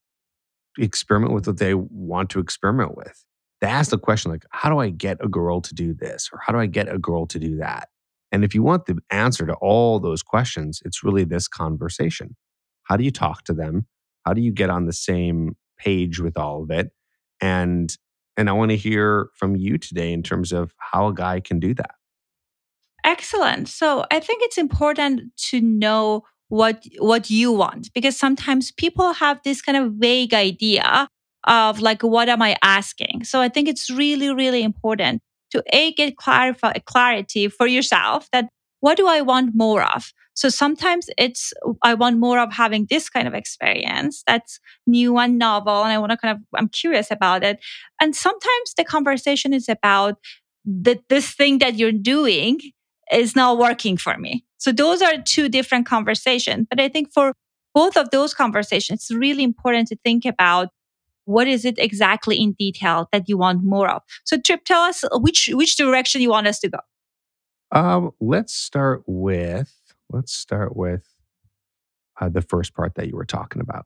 experiment 0.78 1.34
with 1.34 1.48
what 1.48 1.58
they 1.58 1.74
want 1.76 2.30
to 2.32 2.40
experiment 2.40 2.96
with. 2.96 3.24
They 3.62 3.68
ask 3.68 3.92
the 3.92 3.98
question, 3.98 4.32
like, 4.32 4.46
how 4.52 4.70
do 4.70 4.80
I 4.80 4.90
get 4.90 5.18
a 5.24 5.28
girl 5.28 5.62
to 5.62 5.74
do 5.74 5.94
this? 5.94 6.30
Or 6.32 6.40
how 6.46 6.54
do 6.54 6.60
I 6.60 6.66
get 6.66 6.88
a 6.94 6.98
girl 6.98 7.26
to 7.28 7.40
do 7.40 7.58
that? 7.58 7.90
And 8.32 8.44
if 8.44 8.54
you 8.54 8.64
want 8.64 8.86
the 8.86 8.98
answer 9.10 9.46
to 9.46 9.54
all 9.56 10.00
those 10.00 10.22
questions, 10.22 10.82
it's 10.86 11.04
really 11.04 11.24
this 11.24 11.48
conversation. 11.48 12.36
How 12.84 12.98
do 12.98 13.04
you 13.04 13.12
talk 13.12 13.44
to 13.46 13.54
them? 13.54 13.88
How 14.26 14.34
do 14.34 14.42
you 14.42 14.52
get 14.52 14.70
on 14.70 14.86
the 14.86 14.94
same 14.94 15.56
page 15.78 16.20
with 16.20 16.38
all 16.38 16.64
of 16.64 16.72
it? 16.72 16.92
And 17.42 17.96
and 18.38 18.50
I 18.50 18.54
want 18.54 18.72
to 18.72 18.78
hear 18.78 19.30
from 19.36 19.56
you 19.58 19.78
today 19.78 20.14
in 20.14 20.24
terms 20.24 20.54
of 20.54 20.74
how 20.78 21.08
a 21.08 21.14
guy 21.14 21.42
can 21.42 21.60
do 21.60 21.74
that. 21.74 21.96
Excellent. 23.04 23.68
So 23.68 24.06
I 24.12 24.20
think 24.22 24.44
it's 24.44 24.58
important 24.58 25.36
to 25.50 25.62
know 25.62 26.24
what 26.48 26.84
what 26.98 27.30
you 27.30 27.52
want 27.52 27.94
because 27.94 28.18
sometimes 28.18 28.72
people 28.72 29.14
have 29.14 29.40
this 29.44 29.62
kind 29.62 29.78
of 29.78 29.94
vague 29.94 30.34
idea 30.34 31.08
of 31.46 31.80
like 31.80 32.02
what 32.02 32.28
am 32.28 32.42
I 32.42 32.56
asking. 32.62 33.24
So 33.24 33.42
I 33.42 33.50
think 33.50 33.68
it's 33.68 33.90
really 33.90 34.34
really 34.34 34.64
important 34.64 35.22
to 35.52 35.64
a 35.74 35.94
get 35.94 36.18
clarify 36.18 36.74
clarity 36.86 37.48
for 37.48 37.68
yourself 37.68 38.28
that 38.32 38.50
what 38.82 38.98
do 38.98 39.08
I 39.08 39.22
want 39.22 39.56
more 39.56 39.84
of? 39.84 40.12
So 40.34 40.48
sometimes 40.48 41.10
it's, 41.18 41.52
I 41.84 41.96
want 41.96 42.18
more 42.18 42.40
of 42.40 42.54
having 42.54 42.88
this 42.90 43.10
kind 43.10 43.28
of 43.28 43.34
experience 43.34 44.24
that's 44.26 44.60
new 44.88 45.18
and 45.18 45.38
novel. 45.38 45.84
And 45.84 45.92
I 45.92 45.98
want 45.98 46.12
to 46.12 46.18
kind 46.18 46.38
of, 46.38 46.42
I'm 46.56 46.70
curious 46.70 47.12
about 47.12 47.44
it. 47.44 47.60
And 48.00 48.16
sometimes 48.16 48.74
the 48.78 48.86
conversation 48.86 49.54
is 49.54 49.68
about 49.68 50.16
that 50.66 51.02
this 51.10 51.32
thing 51.32 51.58
that 51.60 51.76
you're 51.76 51.92
doing 51.92 52.60
is 53.12 53.36
not 53.36 53.58
working 53.58 53.98
for 53.98 54.18
me. 54.18 54.46
So 54.60 54.72
those 54.72 55.02
are 55.02 55.18
two 55.18 55.50
different 55.50 55.86
conversations. 55.86 56.68
But 56.70 56.80
I 56.80 56.88
think 56.88 57.12
for 57.12 57.34
both 57.74 57.98
of 57.98 58.10
those 58.12 58.34
conversations, 58.34 59.02
it's 59.02 59.12
really 59.12 59.44
important 59.44 59.90
to 59.90 59.98
think 60.06 60.26
about 60.26 60.70
what 61.30 61.48
is 61.48 61.64
it 61.64 61.78
exactly 61.78 62.42
in 62.42 62.54
detail 62.54 63.08
that 63.14 63.30
you 63.30 63.38
want 63.38 63.64
more 63.64 63.88
of. 63.88 64.02
So 64.26 64.38
Trip, 64.40 64.66
tell 64.66 64.82
us 64.82 65.04
which 65.14 65.50
which 65.54 65.78
direction 65.78 66.22
you 66.22 66.30
want 66.30 66.48
us 66.48 66.60
to 66.62 66.70
go. 66.70 66.80
Um, 67.72 68.12
let's 68.20 68.54
start 68.54 69.04
with 69.06 69.72
let's 70.10 70.34
start 70.34 70.76
with 70.76 71.06
uh, 72.20 72.30
the 72.30 72.42
first 72.42 72.74
part 72.74 72.96
that 72.96 73.08
you 73.08 73.16
were 73.16 73.26
talking 73.26 73.62
about. 73.62 73.86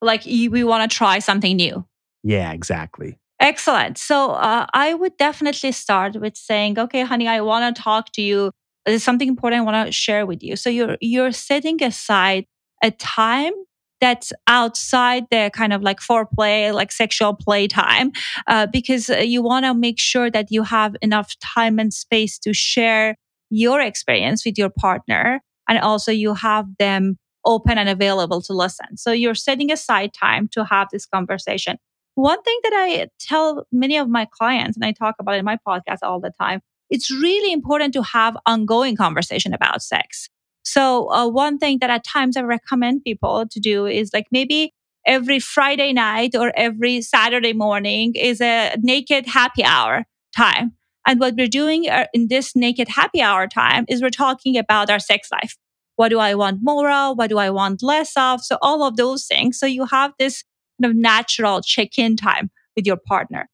Like 0.00 0.24
we 0.24 0.62
want 0.62 0.88
to 0.88 0.96
try 0.96 1.18
something 1.18 1.56
new. 1.56 1.84
Yeah, 2.22 2.52
exactly. 2.52 3.18
Excellent. 3.40 3.98
So 3.98 4.32
uh, 4.32 4.66
I 4.72 4.94
would 4.94 5.16
definitely 5.16 5.72
start 5.72 6.16
with 6.16 6.36
saying, 6.36 6.78
okay, 6.78 7.02
honey, 7.02 7.26
I 7.26 7.40
want 7.40 7.74
to 7.74 7.82
talk 7.82 8.12
to 8.12 8.22
you. 8.22 8.52
There's 8.86 9.02
something 9.02 9.28
important 9.28 9.60
I 9.60 9.64
want 9.64 9.86
to 9.86 9.92
share 9.92 10.26
with 10.26 10.42
you. 10.42 10.54
So 10.54 10.70
you're 10.70 10.96
you're 11.00 11.32
setting 11.32 11.82
aside 11.82 12.46
a 12.82 12.92
time 12.92 13.52
that's 14.00 14.32
outside 14.46 15.24
the 15.30 15.50
kind 15.52 15.72
of 15.72 15.82
like 15.82 16.00
foreplay, 16.00 16.72
like 16.72 16.92
sexual 16.92 17.34
playtime, 17.34 18.12
uh, 18.46 18.66
because 18.66 19.10
uh, 19.10 19.16
you 19.16 19.42
want 19.42 19.64
to 19.64 19.74
make 19.74 19.98
sure 19.98 20.30
that 20.30 20.46
you 20.50 20.62
have 20.62 20.96
enough 21.02 21.34
time 21.40 21.78
and 21.78 21.92
space 21.92 22.38
to 22.40 22.52
share 22.52 23.16
your 23.50 23.80
experience 23.80 24.44
with 24.44 24.58
your 24.58 24.70
partner. 24.70 25.40
And 25.68 25.78
also 25.78 26.12
you 26.12 26.34
have 26.34 26.66
them 26.78 27.18
open 27.44 27.78
and 27.78 27.88
available 27.88 28.42
to 28.42 28.52
listen. 28.52 28.96
So 28.96 29.12
you're 29.12 29.34
setting 29.34 29.72
aside 29.72 30.12
time 30.12 30.48
to 30.52 30.64
have 30.64 30.88
this 30.92 31.06
conversation. 31.06 31.78
One 32.14 32.42
thing 32.42 32.58
that 32.64 32.72
I 32.74 33.08
tell 33.20 33.64
many 33.70 33.96
of 33.96 34.08
my 34.08 34.26
clients, 34.30 34.76
and 34.76 34.84
I 34.84 34.92
talk 34.92 35.14
about 35.20 35.36
in 35.36 35.44
my 35.44 35.56
podcast 35.66 35.98
all 36.02 36.20
the 36.20 36.32
time, 36.40 36.60
it's 36.90 37.10
really 37.10 37.52
important 37.52 37.92
to 37.94 38.02
have 38.02 38.36
ongoing 38.44 38.96
conversation 38.96 39.54
about 39.54 39.82
sex. 39.82 40.28
So 40.68 41.10
uh, 41.10 41.26
one 41.26 41.58
thing 41.58 41.78
that 41.80 41.88
at 41.88 42.04
times 42.04 42.36
I 42.36 42.42
recommend 42.42 43.02
people 43.02 43.46
to 43.50 43.58
do 43.58 43.86
is 43.86 44.10
like 44.12 44.26
maybe 44.30 44.74
every 45.06 45.38
Friday 45.40 45.94
night 45.94 46.34
or 46.34 46.52
every 46.56 47.00
Saturday 47.00 47.54
morning 47.54 48.12
is 48.14 48.42
a 48.42 48.76
naked 48.80 49.26
happy 49.26 49.64
hour 49.64 50.04
time. 50.36 50.72
And 51.06 51.18
what 51.20 51.36
we're 51.38 51.46
doing 51.46 51.88
uh, 51.88 52.04
in 52.12 52.28
this 52.28 52.54
naked 52.54 52.88
happy 52.88 53.22
hour 53.22 53.46
time 53.46 53.86
is 53.88 54.02
we're 54.02 54.10
talking 54.10 54.58
about 54.58 54.90
our 54.90 54.98
sex 54.98 55.30
life. 55.32 55.56
What 55.96 56.10
do 56.10 56.18
I 56.18 56.34
want 56.34 56.58
more 56.62 56.90
of? 56.90 57.16
What 57.16 57.30
do 57.30 57.38
I 57.38 57.48
want 57.48 57.82
less 57.82 58.12
of? 58.14 58.44
So 58.44 58.58
all 58.60 58.82
of 58.82 58.96
those 58.98 59.26
things. 59.26 59.58
So 59.58 59.64
you 59.64 59.86
have 59.86 60.12
this 60.18 60.44
kind 60.80 60.90
of 60.90 60.96
natural 60.96 61.62
check-in 61.62 62.16
time 62.16 62.50
with 62.76 62.86
your 62.86 62.98
partner. 62.98 63.48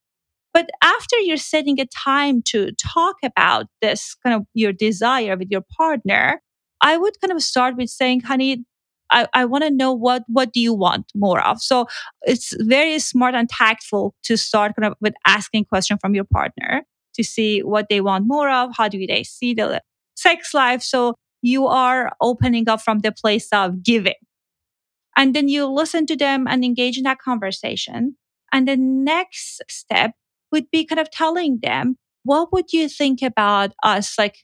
But 0.52 0.68
after 0.83 1.16
you're 1.18 1.37
setting 1.37 1.80
a 1.80 1.87
time 1.87 2.42
to 2.47 2.73
talk 2.73 3.16
about 3.23 3.66
this 3.80 4.16
kind 4.21 4.35
of 4.35 4.47
your 4.52 4.73
desire 4.73 5.37
with 5.37 5.49
your 5.50 5.64
partner, 5.76 6.40
I 6.85 6.99
would 6.99 7.21
kind 7.21 7.33
of 7.33 7.43
start 7.43 7.76
with 7.76 7.88
saying, 7.88 8.21
honey, 8.21 8.64
I, 9.11 9.26
I 9.33 9.45
want 9.47 9.64
to 9.64 9.71
know 9.71 9.93
what 9.93 10.25
what 10.29 10.53
do 10.53 10.61
you 10.61 10.75
want 10.75 11.07
more 11.14 11.41
of. 11.41 11.61
So 11.62 11.87
it's 12.23 12.55
very 12.61 12.99
smart 12.99 13.35
and 13.35 13.49
tactful 13.49 14.14
to 14.25 14.37
start 14.37 14.76
kind 14.76 14.87
of 14.87 14.95
with 15.00 15.14
asking 15.26 15.64
question 15.64 15.99
from 15.99 16.14
your 16.14 16.25
partner 16.25 16.85
to 17.14 17.25
see 17.25 17.61
what 17.61 17.87
they 17.88 18.00
want 18.00 18.26
more 18.26 18.50
of. 18.50 18.76
How 18.76 18.88
do 18.88 19.05
they 19.07 19.23
see 19.25 19.55
the 19.55 19.81
sex 20.14 20.53
life? 20.53 20.83
So 20.83 21.14
you 21.43 21.67
are 21.67 22.12
opening 22.21 22.69
up 22.69 22.83
from 22.83 23.00
the 23.00 23.12
place 23.12 23.49
of 23.53 23.83
giving. 23.83 24.14
And 25.17 25.35
then 25.35 25.49
you 25.49 25.67
listen 25.67 26.07
to 26.07 26.17
them 26.17 26.47
and 26.49 26.64
engage 26.64 26.99
in 26.99 27.05
that 27.05 27.19
conversation. 27.19 28.17
And 28.53 28.67
the 28.67 28.76
next 28.76 29.62
step 29.71 30.12
would 30.50 30.71
be 30.71 30.85
kind 30.85 31.00
of 31.00 31.11
telling 31.11 31.61
them, 31.62 31.97
what 32.25 32.53
would 32.53 32.73
you 32.73 32.88
think 32.88 33.23
about 33.23 33.73
us 33.83 34.19
like 34.19 34.38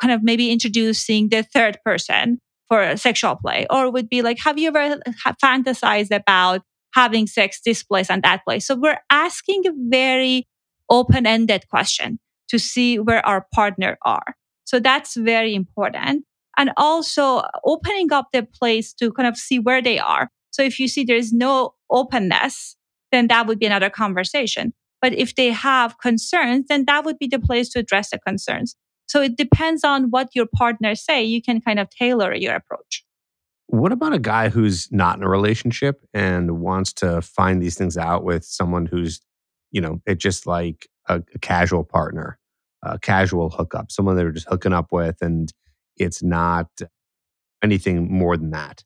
kind 0.00 0.12
of 0.12 0.22
maybe 0.22 0.50
introducing 0.50 1.28
the 1.28 1.42
third 1.42 1.78
person 1.84 2.38
for 2.68 2.96
sexual 2.96 3.36
play 3.36 3.66
or 3.70 3.90
would 3.90 4.08
be 4.08 4.22
like 4.22 4.38
have 4.40 4.58
you 4.58 4.68
ever 4.68 5.00
fantasized 5.42 6.14
about 6.14 6.62
having 6.94 7.26
sex 7.26 7.60
this 7.64 7.82
place 7.82 8.10
and 8.10 8.22
that 8.22 8.44
place? 8.44 8.66
So 8.66 8.74
we're 8.74 8.98
asking 9.10 9.66
a 9.66 9.72
very 9.88 10.48
open-ended 10.90 11.68
question 11.68 12.18
to 12.48 12.58
see 12.58 12.98
where 12.98 13.24
our 13.26 13.46
partner 13.52 13.98
are. 14.02 14.34
So 14.64 14.78
that's 14.78 15.16
very 15.16 15.54
important. 15.54 16.24
And 16.56 16.70
also 16.76 17.42
opening 17.64 18.12
up 18.12 18.28
the 18.32 18.42
place 18.42 18.94
to 18.94 19.12
kind 19.12 19.28
of 19.28 19.36
see 19.36 19.58
where 19.58 19.82
they 19.82 19.98
are. 19.98 20.30
So 20.50 20.62
if 20.62 20.80
you 20.80 20.88
see 20.88 21.04
there's 21.04 21.32
no 21.32 21.74
openness 21.90 22.76
then 23.12 23.28
that 23.28 23.46
would 23.46 23.58
be 23.58 23.66
another 23.66 23.88
conversation. 23.88 24.72
But 25.00 25.12
if 25.12 25.34
they 25.36 25.50
have 25.50 25.98
concerns 25.98 26.66
then 26.68 26.84
that 26.86 27.04
would 27.04 27.18
be 27.18 27.28
the 27.28 27.38
place 27.38 27.68
to 27.70 27.78
address 27.78 28.10
the 28.10 28.18
concerns 28.18 28.74
so 29.16 29.22
it 29.22 29.38
depends 29.38 29.82
on 29.82 30.10
what 30.10 30.28
your 30.34 30.44
partners 30.44 31.02
say. 31.02 31.24
You 31.24 31.40
can 31.40 31.62
kind 31.62 31.78
of 31.78 31.88
tailor 31.88 32.34
your 32.34 32.54
approach. 32.54 33.02
What 33.68 33.90
about 33.90 34.12
a 34.12 34.18
guy 34.18 34.50
who's 34.50 34.92
not 34.92 35.16
in 35.16 35.24
a 35.24 35.28
relationship 35.28 36.04
and 36.12 36.60
wants 36.60 36.92
to 36.94 37.22
find 37.22 37.62
these 37.62 37.78
things 37.78 37.96
out 37.96 38.24
with 38.24 38.44
someone 38.44 38.84
who's, 38.84 39.22
you 39.70 39.80
know, 39.80 40.02
it 40.06 40.18
just 40.18 40.46
like 40.46 40.86
a, 41.08 41.22
a 41.34 41.38
casual 41.38 41.82
partner, 41.82 42.38
a 42.82 42.98
casual 42.98 43.48
hookup, 43.48 43.90
someone 43.90 44.16
they're 44.16 44.32
just 44.32 44.50
hooking 44.50 44.74
up 44.74 44.92
with, 44.92 45.16
and 45.22 45.50
it's 45.96 46.22
not 46.22 46.68
anything 47.62 48.12
more 48.12 48.36
than 48.36 48.50
that? 48.50 48.84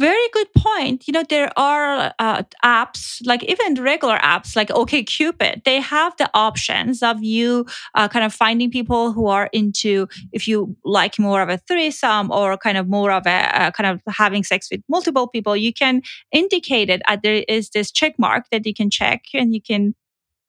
Very 0.00 0.28
good 0.32 0.46
point. 0.56 1.06
You 1.06 1.12
know, 1.12 1.24
there 1.28 1.52
are 1.58 2.14
uh, 2.18 2.42
apps, 2.64 3.20
like 3.26 3.42
even 3.44 3.74
regular 3.74 4.16
apps 4.20 4.56
like 4.56 4.70
OKCupid, 4.70 5.64
they 5.64 5.78
have 5.78 6.16
the 6.16 6.30
options 6.32 7.02
of 7.02 7.22
you 7.22 7.66
uh, 7.94 8.08
kind 8.08 8.24
of 8.24 8.32
finding 8.32 8.70
people 8.70 9.12
who 9.12 9.26
are 9.26 9.50
into, 9.52 10.08
if 10.32 10.48
you 10.48 10.74
like 10.86 11.18
more 11.18 11.42
of 11.42 11.50
a 11.50 11.58
threesome 11.58 12.30
or 12.30 12.56
kind 12.56 12.78
of 12.78 12.88
more 12.88 13.10
of 13.10 13.26
a 13.26 13.60
uh, 13.62 13.70
kind 13.72 13.90
of 13.90 14.00
having 14.14 14.42
sex 14.42 14.68
with 14.70 14.80
multiple 14.88 15.28
people, 15.28 15.54
you 15.54 15.70
can 15.74 16.00
indicate 16.32 16.88
it. 16.88 17.02
There 17.22 17.44
is 17.46 17.68
this 17.68 17.92
check 17.92 18.14
mark 18.18 18.46
that 18.52 18.64
you 18.64 18.72
can 18.72 18.88
check 18.88 19.24
and 19.34 19.54
you 19.54 19.60
can 19.60 19.94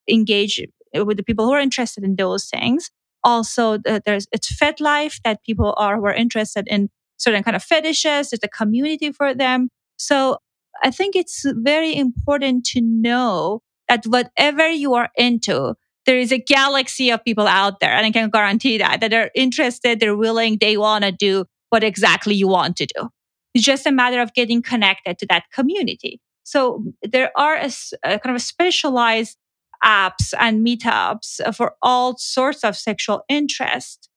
engage 0.08 0.60
with 0.94 1.16
the 1.18 1.22
people 1.22 1.46
who 1.46 1.52
are 1.52 1.60
interested 1.60 2.04
in 2.04 2.16
those 2.16 2.46
things. 2.46 2.90
Also, 3.24 3.78
there's 3.78 4.26
it's 4.32 4.52
FetLife 4.56 5.20
that 5.24 5.44
people 5.44 5.74
are 5.76 5.96
who 5.96 6.06
are 6.06 6.14
interested 6.14 6.66
in 6.68 6.90
certain 7.22 7.42
kind 7.42 7.56
of 7.56 7.62
fetishes. 7.62 8.30
There's 8.30 8.40
a 8.42 8.48
community 8.48 9.12
for 9.12 9.34
them. 9.34 9.68
So 9.96 10.38
I 10.82 10.90
think 10.90 11.14
it's 11.16 11.44
very 11.46 11.94
important 11.94 12.64
to 12.66 12.80
know 12.80 13.60
that 13.88 14.04
whatever 14.06 14.68
you 14.68 14.94
are 14.94 15.10
into, 15.16 15.74
there 16.06 16.18
is 16.18 16.32
a 16.32 16.38
galaxy 16.38 17.10
of 17.10 17.24
people 17.24 17.46
out 17.46 17.80
there. 17.80 17.92
And 17.92 18.06
I 18.06 18.10
can 18.10 18.30
guarantee 18.30 18.78
that, 18.78 19.00
that 19.00 19.10
they're 19.10 19.30
interested, 19.34 20.00
they're 20.00 20.16
willing, 20.16 20.58
they 20.60 20.76
want 20.76 21.04
to 21.04 21.12
do 21.12 21.44
what 21.70 21.84
exactly 21.84 22.34
you 22.34 22.48
want 22.48 22.76
to 22.78 22.86
do. 22.86 23.08
It's 23.54 23.64
just 23.64 23.86
a 23.86 23.92
matter 23.92 24.20
of 24.20 24.34
getting 24.34 24.62
connected 24.62 25.18
to 25.18 25.26
that 25.26 25.44
community. 25.52 26.20
So 26.42 26.84
there 27.02 27.30
are 27.36 27.56
a, 27.56 27.70
a 28.02 28.18
kind 28.18 28.34
of 28.34 28.42
specialized 28.42 29.36
apps 29.84 30.32
and 30.38 30.66
meetups 30.66 31.54
for 31.54 31.74
all 31.82 32.16
sorts 32.16 32.64
of 32.64 32.76
sexual 32.76 33.24
interest 33.28 34.08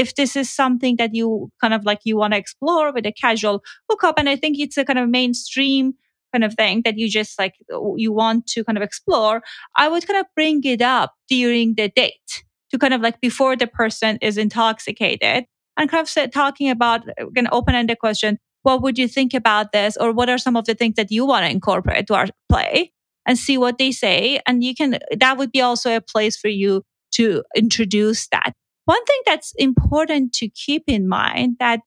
if 0.00 0.14
this 0.14 0.36
is 0.42 0.50
something 0.50 0.96
that 0.96 1.14
you 1.14 1.50
kind 1.60 1.74
of 1.74 1.84
like 1.84 2.00
you 2.04 2.16
want 2.16 2.32
to 2.32 2.38
explore 2.38 2.92
with 2.92 3.06
a 3.06 3.12
casual 3.12 3.62
hookup 3.88 4.18
and 4.18 4.28
i 4.28 4.36
think 4.36 4.58
it's 4.58 4.78
a 4.78 4.84
kind 4.84 4.98
of 4.98 5.08
mainstream 5.08 5.92
kind 6.32 6.44
of 6.44 6.54
thing 6.54 6.82
that 6.84 6.96
you 6.96 7.08
just 7.08 7.38
like 7.38 7.54
you 7.96 8.12
want 8.12 8.46
to 8.46 8.64
kind 8.64 8.78
of 8.78 8.82
explore 8.82 9.42
i 9.76 9.88
would 9.88 10.06
kind 10.06 10.20
of 10.20 10.26
bring 10.34 10.62
it 10.64 10.82
up 10.82 11.14
during 11.28 11.74
the 11.74 11.88
date 11.88 12.44
to 12.70 12.78
kind 12.78 12.94
of 12.94 13.00
like 13.00 13.20
before 13.20 13.56
the 13.56 13.66
person 13.66 14.18
is 14.22 14.38
intoxicated 14.38 15.44
and 15.76 15.90
kind 15.90 16.02
of 16.02 16.08
say, 16.08 16.26
talking 16.26 16.70
about 16.70 17.08
uh, 17.08 17.26
an 17.36 17.48
open-ended 17.52 17.98
question 17.98 18.38
what 18.62 18.82
would 18.82 18.98
you 18.98 19.08
think 19.08 19.32
about 19.32 19.72
this? 19.72 19.96
or 19.96 20.12
what 20.12 20.28
are 20.28 20.36
some 20.36 20.54
of 20.54 20.66
the 20.66 20.74
things 20.74 20.94
that 20.96 21.10
you 21.10 21.24
want 21.24 21.46
to 21.46 21.50
incorporate 21.50 22.06
to 22.06 22.14
our 22.14 22.26
play? 22.50 22.92
and 23.26 23.38
see 23.38 23.58
what 23.58 23.76
they 23.78 23.92
say 23.92 24.40
and 24.46 24.64
you 24.64 24.74
can 24.74 24.98
that 25.24 25.36
would 25.36 25.52
be 25.52 25.60
also 25.60 25.94
a 25.94 26.00
place 26.00 26.36
for 26.36 26.48
you 26.48 26.82
to 27.12 27.42
introduce 27.54 28.28
that 28.28 28.52
one 28.84 29.04
thing 29.04 29.20
that's 29.26 29.52
important 29.56 30.32
to 30.34 30.48
keep 30.48 30.84
in 30.86 31.08
mind 31.08 31.56
that 31.60 31.80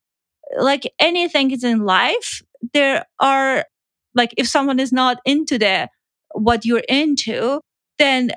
like 0.57 0.91
anything 0.99 1.51
is 1.51 1.63
in 1.63 1.85
life, 1.85 2.41
there 2.73 3.05
are 3.19 3.65
like 4.15 4.33
if 4.37 4.47
someone 4.47 4.79
is 4.79 4.91
not 4.91 5.17
into 5.25 5.57
the 5.57 5.89
what 6.33 6.65
you're 6.65 6.83
into, 6.89 7.61
then 7.99 8.31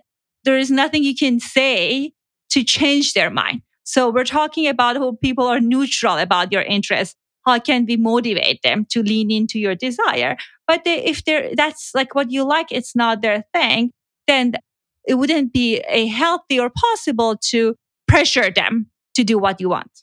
there 0.45 0.59
is 0.59 0.71
nothing 0.71 1.03
you 1.03 1.15
can 1.15 1.41
say 1.41 2.13
to 2.51 2.65
change 2.65 3.13
their 3.15 3.31
mind. 3.31 3.63
So 3.85 4.11
we're 4.11 4.25
talking 4.25 4.67
about 4.67 4.97
how 4.97 5.17
people 5.23 5.47
are 5.47 5.61
neutral 5.61 6.19
about 6.19 6.53
your 6.53 6.63
interests. 6.63 7.15
How 7.47 7.59
can 7.61 7.87
we 7.87 7.97
motivate 7.97 8.63
them 8.63 8.85
to 8.91 9.03
lean 9.03 9.31
into 9.31 9.59
your 9.59 9.77
desire? 9.77 10.37
But 10.67 10.83
they, 10.85 11.05
if 11.05 11.25
they're, 11.25 11.55
that's 11.55 11.93
like 11.95 12.15
what 12.15 12.31
you 12.31 12.43
like, 12.43 12.73
it's 12.73 12.97
not 12.97 13.23
their 13.23 13.45
thing, 13.55 13.93
then 14.27 14.55
it 15.07 15.15
wouldn't 15.15 15.53
be 15.53 15.79
a 15.89 16.07
healthy 16.07 16.59
or 16.59 16.71
possible 16.71 17.37
to 17.51 17.77
pressure 18.09 18.51
them 18.51 18.87
to 19.15 19.25
do 19.25 19.39
what 19.39 19.61
you 19.61 19.69
want. 19.69 20.03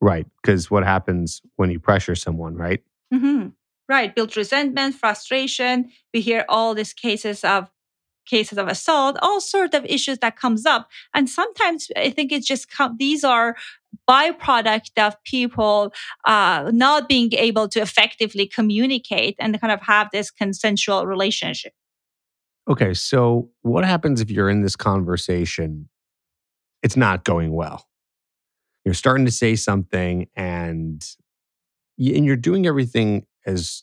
Right. 0.00 0.26
Because 0.42 0.70
what 0.70 0.84
happens 0.84 1.40
when 1.56 1.70
you 1.70 1.80
pressure 1.80 2.14
someone, 2.14 2.54
right? 2.54 2.82
Mm-hmm. 3.12 3.48
Right. 3.88 4.14
Build 4.14 4.36
resentment, 4.36 4.96
frustration. 4.96 5.90
We 6.12 6.20
hear 6.20 6.44
all 6.48 6.74
these 6.74 6.92
cases 6.92 7.44
of 7.44 7.70
cases 8.26 8.58
of 8.58 8.66
assault, 8.66 9.16
all 9.22 9.40
sorts 9.40 9.76
of 9.76 9.84
issues 9.86 10.18
that 10.18 10.36
comes 10.36 10.66
up. 10.66 10.88
And 11.14 11.30
sometimes 11.30 11.88
I 11.96 12.10
think 12.10 12.32
it's 12.32 12.46
just 12.46 12.66
these 12.98 13.22
are 13.24 13.56
byproduct 14.08 14.90
of 14.98 15.22
people 15.24 15.92
uh, 16.26 16.70
not 16.74 17.08
being 17.08 17.32
able 17.34 17.68
to 17.68 17.80
effectively 17.80 18.46
communicate 18.46 19.36
and 19.38 19.58
kind 19.60 19.72
of 19.72 19.80
have 19.82 20.08
this 20.12 20.30
consensual 20.30 21.06
relationship. 21.06 21.72
Okay, 22.68 22.94
so 22.94 23.48
what 23.62 23.84
happens 23.84 24.20
if 24.20 24.30
you're 24.30 24.50
in 24.50 24.62
this 24.62 24.74
conversation? 24.74 25.88
It's 26.86 26.96
not 26.96 27.24
going 27.24 27.52
well. 27.52 27.84
You're 28.84 28.94
starting 28.94 29.26
to 29.26 29.32
say 29.32 29.56
something, 29.56 30.28
and 30.36 31.04
and 31.98 32.24
you're 32.24 32.36
doing 32.36 32.64
everything 32.64 33.26
as 33.44 33.82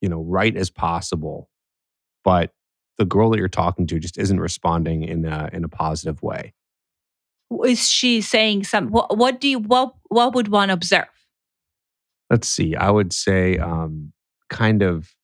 you 0.00 0.08
know 0.08 0.22
right 0.22 0.56
as 0.56 0.70
possible, 0.70 1.50
but 2.24 2.54
the 2.96 3.04
girl 3.04 3.28
that 3.28 3.38
you're 3.38 3.48
talking 3.48 3.86
to 3.86 3.98
just 3.98 4.16
isn't 4.16 4.40
responding 4.40 5.02
in 5.02 5.26
a 5.26 5.50
in 5.52 5.62
a 5.62 5.68
positive 5.68 6.22
way. 6.22 6.54
Is 7.66 7.90
she 7.90 8.22
saying 8.22 8.64
some? 8.64 8.88
What, 8.88 9.18
what 9.18 9.38
do 9.38 9.46
you 9.46 9.58
what 9.58 9.92
what 10.08 10.34
would 10.34 10.48
one 10.48 10.70
observe? 10.70 11.12
Let's 12.30 12.48
see. 12.48 12.74
I 12.74 12.90
would 12.90 13.12
say 13.12 13.58
um, 13.58 14.14
kind 14.48 14.80
of 14.80 15.14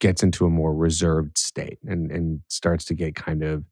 gets 0.00 0.22
into 0.22 0.44
a 0.44 0.50
more 0.50 0.74
reserved 0.74 1.38
state 1.38 1.78
and 1.86 2.10
and 2.12 2.42
starts 2.48 2.84
to 2.84 2.94
get 2.94 3.14
kind 3.14 3.42
of 3.42 3.64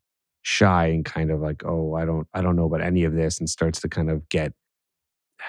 shy 0.45 0.87
and 0.87 1.05
kind 1.05 1.31
of 1.31 1.41
like 1.41 1.63
oh 1.65 1.95
I 1.95 2.05
don't 2.05 2.29
I 2.33 2.43
don't 2.43 2.55
know 2.55 2.67
about 2.67 2.83
any 2.83 3.05
of 3.05 3.15
this 3.15 3.39
and 3.41 3.49
starts 3.49 3.81
to 3.81 3.89
kind 3.89 4.11
of 4.11 4.29
get 4.29 4.53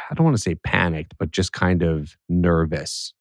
I 0.10 0.16
don't 0.16 0.26
want 0.26 0.36
to 0.36 0.42
say 0.42 0.56
panicked 0.56 1.16
but 1.20 1.32
just 1.32 1.54
kind 1.54 1.84
of 1.84 2.16
nervous 2.28 3.14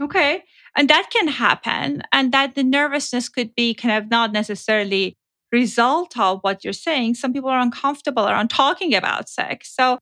Okay. 0.00 0.44
And 0.76 0.88
that 0.88 1.10
can 1.10 1.28
happen. 1.28 2.02
And 2.12 2.32
that 2.32 2.54
the 2.54 2.62
nervousness 2.62 3.28
could 3.28 3.54
be 3.54 3.74
kind 3.74 4.02
of 4.02 4.10
not 4.10 4.32
necessarily 4.32 5.16
result 5.52 6.18
of 6.18 6.40
what 6.42 6.64
you're 6.64 6.72
saying. 6.72 7.16
Some 7.16 7.32
people 7.32 7.50
are 7.50 7.58
uncomfortable 7.58 8.26
around 8.26 8.48
talking 8.48 8.94
about 8.94 9.28
sex. 9.28 9.74
So 9.74 9.98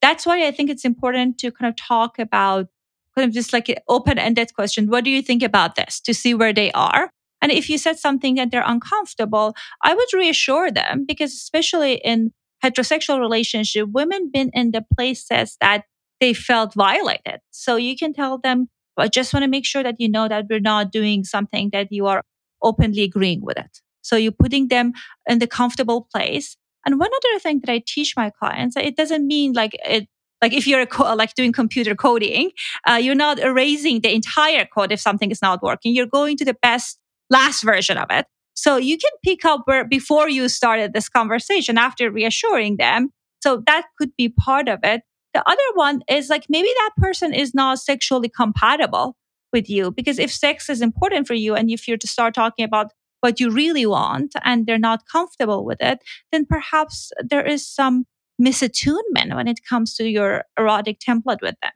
that's 0.00 0.26
why 0.26 0.46
I 0.46 0.50
think 0.50 0.70
it's 0.70 0.84
important 0.84 1.38
to 1.38 1.50
kind 1.50 1.68
of 1.68 1.76
talk 1.76 2.18
about 2.18 2.68
kind 3.16 3.26
of 3.26 3.34
just 3.34 3.52
like 3.52 3.68
an 3.68 3.76
open-ended 3.88 4.54
question. 4.54 4.88
What 4.88 5.04
do 5.04 5.10
you 5.10 5.22
think 5.22 5.42
about 5.42 5.74
this? 5.74 6.00
To 6.02 6.14
see 6.14 6.34
where 6.34 6.52
they 6.52 6.70
are. 6.72 7.10
And 7.44 7.52
if 7.52 7.68
you 7.68 7.76
said 7.76 7.98
something 7.98 8.36
that 8.36 8.50
they're 8.50 8.64
uncomfortable, 8.64 9.54
I 9.82 9.92
would 9.94 10.08
reassure 10.14 10.70
them 10.70 11.04
because 11.06 11.34
especially 11.34 11.96
in 11.96 12.32
heterosexual 12.64 13.20
relationship, 13.20 13.90
women 13.92 14.30
been 14.32 14.50
in 14.54 14.70
the 14.70 14.82
places 14.96 15.58
that 15.60 15.84
they 16.20 16.32
felt 16.32 16.72
violated. 16.72 17.40
So 17.50 17.76
you 17.76 17.98
can 17.98 18.14
tell 18.14 18.38
them, 18.38 18.68
I 18.96 19.08
just 19.08 19.34
want 19.34 19.42
to 19.42 19.50
make 19.50 19.66
sure 19.66 19.82
that 19.82 19.96
you 19.98 20.10
know 20.10 20.26
that 20.26 20.46
we're 20.48 20.58
not 20.58 20.90
doing 20.90 21.22
something 21.22 21.68
that 21.74 21.88
you 21.90 22.06
are 22.06 22.22
openly 22.62 23.02
agreeing 23.02 23.42
with 23.42 23.58
it. 23.58 23.82
So 24.00 24.16
you're 24.16 24.32
putting 24.32 24.68
them 24.68 24.94
in 25.28 25.38
the 25.38 25.46
comfortable 25.46 26.08
place. 26.14 26.56
And 26.86 26.98
one 26.98 27.10
other 27.14 27.38
thing 27.40 27.60
that 27.60 27.70
I 27.70 27.82
teach 27.86 28.14
my 28.16 28.30
clients, 28.30 28.74
it 28.74 28.96
doesn't 28.96 29.26
mean 29.26 29.52
like 29.52 29.76
it, 29.84 30.08
like 30.40 30.54
if 30.54 30.66
you're 30.66 30.86
co- 30.86 31.14
like 31.14 31.34
doing 31.34 31.52
computer 31.52 31.94
coding, 31.94 32.52
uh, 32.88 32.94
you're 32.94 33.14
not 33.14 33.38
erasing 33.38 34.00
the 34.00 34.14
entire 34.14 34.64
code 34.64 34.92
if 34.92 35.00
something 35.00 35.30
is 35.30 35.42
not 35.42 35.62
working. 35.62 35.94
You're 35.94 36.06
going 36.06 36.38
to 36.38 36.46
the 36.46 36.56
best 36.62 36.98
last 37.30 37.62
version 37.62 37.96
of 37.96 38.06
it. 38.10 38.26
So 38.54 38.76
you 38.76 38.96
can 38.96 39.10
pick 39.24 39.44
up 39.44 39.62
where 39.64 39.84
before 39.84 40.28
you 40.28 40.48
started 40.48 40.92
this 40.92 41.08
conversation 41.08 41.76
after 41.76 42.10
reassuring 42.10 42.76
them. 42.76 43.10
So 43.42 43.62
that 43.66 43.86
could 43.98 44.10
be 44.16 44.28
part 44.28 44.68
of 44.68 44.80
it. 44.82 45.02
The 45.34 45.46
other 45.48 45.62
one 45.74 46.02
is 46.08 46.30
like 46.30 46.46
maybe 46.48 46.68
that 46.68 46.90
person 46.96 47.34
is 47.34 47.54
not 47.54 47.80
sexually 47.80 48.28
compatible 48.28 49.16
with 49.52 49.68
you 49.68 49.90
because 49.90 50.18
if 50.18 50.32
sex 50.32 50.70
is 50.70 50.80
important 50.80 51.26
for 51.26 51.34
you 51.34 51.54
and 51.54 51.70
if 51.70 51.88
you're 51.88 51.96
to 51.96 52.06
start 52.06 52.34
talking 52.34 52.64
about 52.64 52.92
what 53.20 53.40
you 53.40 53.50
really 53.50 53.86
want 53.86 54.34
and 54.44 54.66
they're 54.66 54.78
not 54.78 55.08
comfortable 55.10 55.64
with 55.64 55.78
it, 55.80 55.98
then 56.30 56.46
perhaps 56.46 57.10
there 57.20 57.44
is 57.44 57.66
some 57.66 58.04
misattunement 58.40 59.34
when 59.34 59.48
it 59.48 59.60
comes 59.68 59.94
to 59.94 60.08
your 60.08 60.44
erotic 60.58 60.98
template 61.00 61.40
with 61.40 61.54
them. 61.62 61.72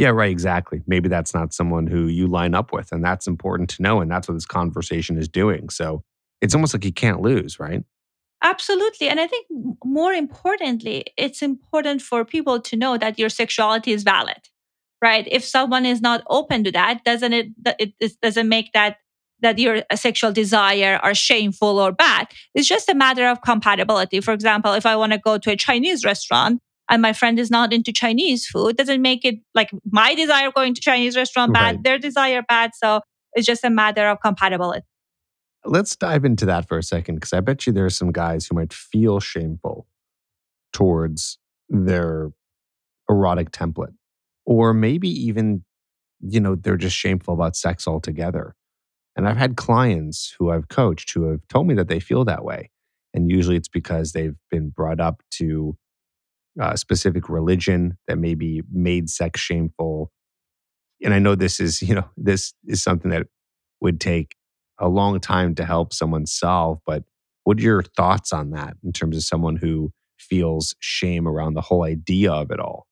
Yeah, 0.00 0.08
right, 0.08 0.30
exactly. 0.30 0.80
Maybe 0.86 1.10
that's 1.10 1.34
not 1.34 1.52
someone 1.52 1.86
who 1.86 2.06
you 2.06 2.26
line 2.26 2.54
up 2.54 2.72
with, 2.72 2.90
and 2.90 3.04
that's 3.04 3.26
important 3.26 3.68
to 3.70 3.82
know. 3.82 4.00
And 4.00 4.10
that's 4.10 4.28
what 4.28 4.32
this 4.32 4.46
conversation 4.46 5.18
is 5.18 5.28
doing. 5.28 5.68
So 5.68 6.02
it's 6.40 6.54
almost 6.54 6.72
like 6.72 6.86
you 6.86 6.92
can't 6.92 7.20
lose, 7.20 7.60
right? 7.60 7.82
Absolutely. 8.42 9.10
And 9.10 9.20
I 9.20 9.26
think 9.26 9.46
more 9.84 10.14
importantly, 10.14 11.04
it's 11.18 11.42
important 11.42 12.00
for 12.00 12.24
people 12.24 12.62
to 12.62 12.76
know 12.76 12.96
that 12.96 13.18
your 13.18 13.28
sexuality 13.28 13.92
is 13.92 14.02
valid, 14.02 14.48
right? 15.04 15.28
If 15.30 15.44
someone 15.44 15.84
is 15.84 16.00
not 16.00 16.24
open 16.30 16.64
to 16.64 16.72
that, 16.72 17.04
doesn't 17.04 17.34
it, 17.34 17.48
it, 17.78 17.92
it 18.00 18.12
doesn't 18.22 18.48
make 18.48 18.72
that 18.72 18.96
that 19.42 19.58
your 19.58 19.82
uh, 19.90 19.96
sexual 19.96 20.32
desire 20.32 20.98
are 21.02 21.14
shameful 21.14 21.78
or 21.78 21.92
bad. 21.92 22.28
It's 22.54 22.68
just 22.68 22.88
a 22.88 22.94
matter 22.94 23.26
of 23.28 23.42
compatibility. 23.42 24.22
For 24.22 24.32
example, 24.32 24.72
if 24.72 24.86
I 24.86 24.96
want 24.96 25.12
to 25.12 25.18
go 25.18 25.36
to 25.36 25.50
a 25.50 25.56
Chinese 25.56 26.06
restaurant 26.06 26.62
and 26.90 27.00
my 27.00 27.12
friend 27.12 27.38
is 27.38 27.50
not 27.50 27.72
into 27.72 27.92
Chinese 27.92 28.46
food, 28.46 28.76
doesn't 28.76 29.00
make 29.00 29.24
it 29.24 29.36
like 29.54 29.70
my 29.90 30.14
desire 30.14 30.50
going 30.50 30.74
to 30.74 30.80
Chinese 30.80 31.16
restaurant 31.16 31.54
bad, 31.54 31.76
right. 31.76 31.84
their 31.84 31.98
desire 31.98 32.42
bad. 32.46 32.72
So 32.74 33.00
it's 33.32 33.46
just 33.46 33.64
a 33.64 33.70
matter 33.70 34.08
of 34.08 34.20
compatibility. 34.20 34.84
Let's 35.64 35.94
dive 35.94 36.24
into 36.24 36.46
that 36.46 36.66
for 36.66 36.78
a 36.78 36.82
second 36.82 37.16
because 37.16 37.32
I 37.32 37.40
bet 37.40 37.66
you 37.66 37.72
there 37.72 37.84
are 37.84 37.90
some 37.90 38.10
guys 38.10 38.46
who 38.46 38.56
might 38.56 38.72
feel 38.72 39.20
shameful 39.20 39.86
towards 40.72 41.38
their 41.68 42.32
erotic 43.08 43.52
template. 43.52 43.94
Or 44.44 44.74
maybe 44.74 45.08
even, 45.08 45.64
you 46.20 46.40
know, 46.40 46.56
they're 46.56 46.76
just 46.76 46.96
shameful 46.96 47.34
about 47.34 47.54
sex 47.54 47.86
altogether. 47.86 48.56
And 49.16 49.28
I've 49.28 49.36
had 49.36 49.56
clients 49.56 50.34
who 50.38 50.50
I've 50.50 50.68
coached 50.68 51.12
who 51.12 51.30
have 51.30 51.46
told 51.48 51.68
me 51.68 51.74
that 51.74 51.88
they 51.88 52.00
feel 52.00 52.24
that 52.24 52.44
way. 52.44 52.70
And 53.14 53.30
usually 53.30 53.56
it's 53.56 53.68
because 53.68 54.12
they've 54.12 54.36
been 54.50 54.70
brought 54.70 54.98
up 54.98 55.22
to 55.32 55.76
a 56.58 56.76
specific 56.76 57.28
religion 57.28 57.96
that 58.08 58.18
maybe 58.18 58.62
made 58.72 59.08
sex 59.08 59.40
shameful. 59.40 60.10
And 61.02 61.14
I 61.14 61.18
know 61.18 61.34
this 61.34 61.60
is, 61.60 61.82
you 61.82 61.94
know, 61.94 62.08
this 62.16 62.52
is 62.66 62.82
something 62.82 63.10
that 63.10 63.26
would 63.80 64.00
take 64.00 64.36
a 64.78 64.88
long 64.88 65.20
time 65.20 65.54
to 65.56 65.64
help 65.64 65.92
someone 65.92 66.26
solve. 66.26 66.80
But 66.86 67.04
what 67.44 67.58
are 67.58 67.62
your 67.62 67.82
thoughts 67.82 68.32
on 68.32 68.50
that 68.50 68.74
in 68.84 68.92
terms 68.92 69.16
of 69.16 69.22
someone 69.22 69.56
who 69.56 69.92
feels 70.18 70.74
shame 70.80 71.26
around 71.26 71.54
the 71.54 71.60
whole 71.62 71.84
idea 71.84 72.32
of 72.32 72.50
it 72.50 72.60
all? 72.60 72.86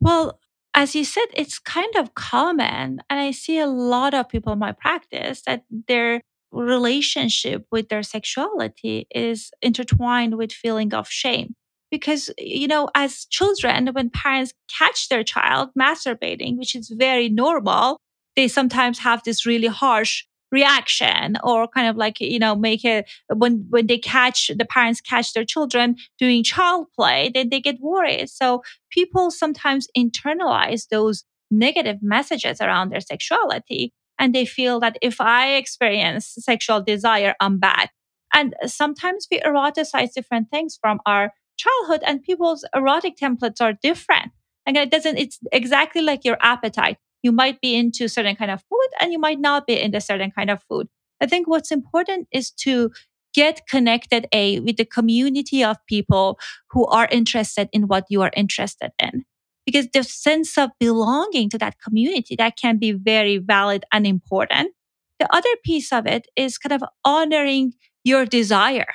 Well, 0.00 0.40
as 0.74 0.94
you 0.94 1.04
said, 1.04 1.26
it's 1.34 1.58
kind 1.58 1.94
of 1.96 2.14
common. 2.14 3.00
And 3.10 3.20
I 3.20 3.30
see 3.32 3.58
a 3.58 3.66
lot 3.66 4.14
of 4.14 4.28
people 4.28 4.52
in 4.52 4.58
my 4.58 4.72
practice 4.72 5.42
that 5.46 5.64
their 5.88 6.22
relationship 6.52 7.66
with 7.70 7.88
their 7.88 8.02
sexuality 8.02 9.06
is 9.14 9.50
intertwined 9.60 10.36
with 10.36 10.52
feeling 10.52 10.94
of 10.94 11.08
shame. 11.08 11.54
Because, 11.90 12.30
you 12.38 12.68
know, 12.68 12.88
as 12.94 13.24
children, 13.26 13.88
when 13.88 14.10
parents 14.10 14.52
catch 14.78 15.08
their 15.08 15.24
child 15.24 15.70
masturbating, 15.78 16.58
which 16.58 16.74
is 16.74 16.92
very 16.96 17.28
normal, 17.28 17.98
they 18.36 18.48
sometimes 18.48 18.98
have 19.00 19.22
this 19.24 19.46
really 19.46 19.66
harsh 19.68 20.24
reaction 20.50 21.36
or 21.44 21.68
kind 21.68 21.88
of 21.88 21.96
like 21.96 22.20
you 22.20 22.38
know 22.38 22.54
make 22.56 22.84
it 22.84 23.06
when 23.34 23.66
when 23.68 23.86
they 23.86 23.98
catch 23.98 24.50
the 24.56 24.64
parents 24.64 25.00
catch 25.00 25.34
their 25.34 25.44
children 25.44 25.94
doing 26.18 26.42
child 26.42 26.86
play 26.96 27.30
then 27.34 27.50
they 27.50 27.60
get 27.60 27.76
worried. 27.80 28.28
So 28.30 28.62
people 28.90 29.30
sometimes 29.30 29.88
internalize 29.96 30.88
those 30.88 31.24
negative 31.50 31.98
messages 32.02 32.60
around 32.60 32.90
their 32.90 33.00
sexuality 33.00 33.92
and 34.18 34.34
they 34.34 34.44
feel 34.46 34.80
that 34.80 34.96
if 35.02 35.20
i 35.20 35.54
experience 35.54 36.34
sexual 36.38 36.80
desire 36.82 37.34
i'm 37.40 37.58
bad. 37.58 37.90
And 38.34 38.54
sometimes 38.66 39.26
we 39.30 39.40
eroticize 39.40 40.12
different 40.14 40.50
things 40.50 40.78
from 40.80 41.00
our 41.06 41.32
childhood 41.58 42.02
and 42.06 42.22
people's 42.22 42.64
erotic 42.74 43.16
templates 43.16 43.60
are 43.60 43.72
different. 43.72 44.32
And 44.66 44.76
it 44.76 44.90
doesn't 44.90 45.18
it's 45.18 45.38
exactly 45.52 46.02
like 46.02 46.24
your 46.24 46.38
appetite. 46.40 46.98
You 47.22 47.32
might 47.32 47.60
be 47.60 47.74
into 47.74 48.08
certain 48.08 48.36
kind 48.36 48.50
of 48.50 48.62
food 48.70 48.88
and 49.00 49.12
you 49.12 49.18
might 49.18 49.40
not 49.40 49.66
be 49.66 49.80
into 49.80 50.00
certain 50.00 50.30
kind 50.30 50.50
of 50.50 50.62
food. 50.68 50.88
I 51.20 51.26
think 51.26 51.48
what's 51.48 51.72
important 51.72 52.28
is 52.32 52.50
to 52.62 52.90
get 53.34 53.66
connected 53.68 54.26
a 54.32 54.60
with 54.60 54.76
the 54.76 54.84
community 54.84 55.62
of 55.62 55.76
people 55.86 56.38
who 56.70 56.86
are 56.86 57.08
interested 57.10 57.68
in 57.72 57.88
what 57.88 58.04
you 58.08 58.22
are 58.22 58.32
interested 58.36 58.90
in. 58.98 59.24
Because 59.66 59.88
the 59.92 60.02
sense 60.02 60.56
of 60.56 60.70
belonging 60.80 61.50
to 61.50 61.58
that 61.58 61.76
community 61.82 62.36
that 62.36 62.56
can 62.56 62.78
be 62.78 62.92
very 62.92 63.36
valid 63.38 63.84
and 63.92 64.06
important. 64.06 64.72
The 65.18 65.32
other 65.34 65.50
piece 65.64 65.92
of 65.92 66.06
it 66.06 66.28
is 66.36 66.58
kind 66.58 66.72
of 66.72 66.88
honoring 67.04 67.74
your 68.04 68.24
desire. 68.24 68.86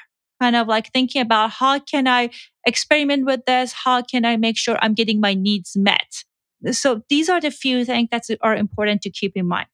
Kind 0.41 0.55
of 0.55 0.67
like 0.67 0.91
thinking 0.91 1.21
about 1.21 1.51
how 1.51 1.79
can 1.79 2.07
i 2.07 2.29
experiment 2.65 3.25
with 3.25 3.45
this 3.45 3.73
how 3.73 4.01
can 4.01 4.25
i 4.25 4.37
make 4.37 4.57
sure 4.57 4.77
i'm 4.81 4.93
getting 4.93 5.19
my 5.19 5.33
needs 5.33 5.75
met 5.75 6.23
so 6.71 7.01
these 7.09 7.29
are 7.29 7.41
the 7.41 7.51
few 7.51 7.83
things 7.83 8.09
that 8.11 8.23
uh, 8.29 8.35
are 8.41 8.55
important 8.55 9.01
to 9.01 9.09
keep 9.09 9.33
in 9.35 9.47
mind. 9.47 9.67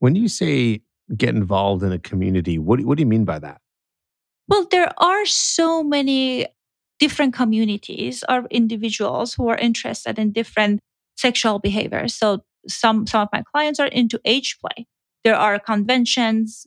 When 0.00 0.16
you 0.16 0.28
say 0.28 0.82
get 1.16 1.34
involved 1.34 1.82
in 1.82 1.92
a 1.92 1.98
community, 1.98 2.58
what, 2.58 2.80
what 2.80 2.96
do 2.98 3.02
you 3.02 3.06
mean 3.06 3.24
by 3.24 3.38
that? 3.38 3.60
Well, 4.48 4.66
there 4.70 4.90
are 4.98 5.24
so 5.24 5.82
many 5.82 6.46
different 6.98 7.34
communities 7.34 8.24
or 8.28 8.46
individuals 8.50 9.34
who 9.34 9.48
are 9.48 9.56
interested 9.56 10.18
in 10.18 10.32
different 10.32 10.80
sexual 11.16 11.58
behaviors. 11.58 12.14
So 12.14 12.44
some 12.66 13.06
some 13.06 13.22
of 13.22 13.28
my 13.32 13.42
clients 13.52 13.78
are 13.78 13.86
into 13.86 14.20
age 14.24 14.58
play. 14.60 14.86
There 15.22 15.36
are 15.36 15.58
conventions, 15.58 16.66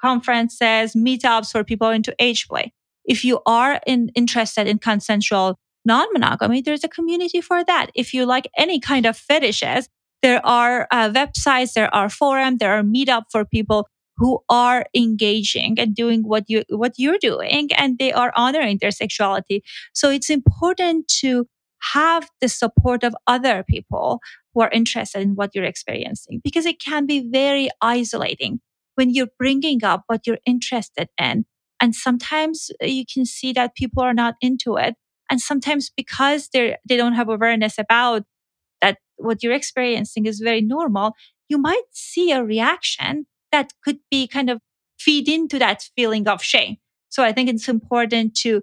conferences, 0.00 0.94
meetups 0.94 1.52
for 1.52 1.64
people 1.64 1.90
into 1.90 2.14
age 2.18 2.46
play. 2.48 2.72
If 3.04 3.24
you 3.24 3.40
are 3.46 3.80
in, 3.86 4.10
interested 4.14 4.66
in 4.66 4.78
consensual 4.78 5.58
non-monogamy, 5.84 6.62
there's 6.62 6.84
a 6.84 6.88
community 6.88 7.40
for 7.40 7.64
that. 7.64 7.90
If 7.94 8.12
you 8.12 8.26
like 8.26 8.48
any 8.56 8.80
kind 8.80 9.06
of 9.06 9.16
fetishes, 9.16 9.88
there 10.22 10.44
are 10.44 10.86
uh, 10.90 11.10
websites, 11.10 11.72
there 11.72 11.92
are 11.94 12.10
forums, 12.10 12.58
there 12.58 12.78
are 12.78 12.82
meetup 12.82 13.24
for 13.32 13.44
people 13.44 13.88
who 14.20 14.40
are 14.50 14.84
engaging 14.94 15.80
and 15.80 15.94
doing 15.94 16.22
what 16.22 16.44
you 16.46 16.62
what 16.68 16.92
you're 16.98 17.18
doing 17.18 17.70
and 17.76 17.98
they 17.98 18.12
are 18.12 18.32
honoring 18.36 18.76
their 18.80 18.90
sexuality 18.90 19.64
so 19.94 20.10
it's 20.10 20.28
important 20.28 21.08
to 21.08 21.46
have 21.94 22.28
the 22.42 22.48
support 22.48 23.02
of 23.02 23.14
other 23.26 23.64
people 23.66 24.20
who 24.52 24.60
are 24.60 24.70
interested 24.72 25.22
in 25.22 25.30
what 25.30 25.50
you're 25.54 25.64
experiencing 25.64 26.38
because 26.44 26.66
it 26.66 26.78
can 26.78 27.06
be 27.06 27.26
very 27.30 27.70
isolating 27.80 28.60
when 28.96 29.08
you're 29.08 29.34
bringing 29.38 29.82
up 29.82 30.02
what 30.06 30.26
you're 30.26 30.44
interested 30.44 31.08
in 31.18 31.46
and 31.80 31.94
sometimes 31.94 32.70
uh, 32.82 32.86
you 32.86 33.04
can 33.12 33.24
see 33.24 33.52
that 33.52 33.74
people 33.74 34.02
are 34.02 34.14
not 34.14 34.34
into 34.40 34.76
it 34.76 34.94
and 35.30 35.40
sometimes 35.40 35.90
because 35.96 36.48
they 36.52 36.76
they 36.88 36.96
don't 36.96 37.14
have 37.14 37.28
awareness 37.28 37.78
about 37.78 38.22
that 38.80 38.98
what 39.16 39.42
you're 39.42 39.52
experiencing 39.52 40.26
is 40.26 40.40
very 40.40 40.60
normal 40.60 41.14
you 41.48 41.58
might 41.58 41.82
see 41.92 42.30
a 42.30 42.42
reaction 42.42 43.26
that 43.52 43.72
could 43.84 43.98
be 44.10 44.26
kind 44.26 44.48
of 44.48 44.60
feed 44.98 45.28
into 45.28 45.58
that 45.58 45.82
feeling 45.96 46.28
of 46.28 46.42
shame. 46.42 46.76
So 47.08 47.24
I 47.24 47.32
think 47.32 47.48
it's 47.48 47.68
important 47.68 48.36
to 48.36 48.62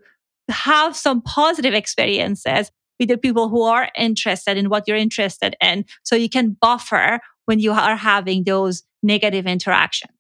have 0.50 0.96
some 0.96 1.22
positive 1.22 1.74
experiences 1.74 2.72
with 3.00 3.10
the 3.10 3.18
people 3.18 3.50
who 3.50 3.64
are 3.64 3.90
interested 3.98 4.58
in 4.58 4.70
what 4.70 4.88
you're 4.88 4.98
interested 4.98 5.56
in 5.62 5.86
so 6.04 6.16
you 6.16 6.30
can 6.30 6.56
buffer 6.60 7.20
when 7.46 7.60
you 7.60 7.72
are 7.72 7.96
having 7.96 8.46
those 8.46 8.84
negative 9.04 9.46
interactions. 9.46 10.17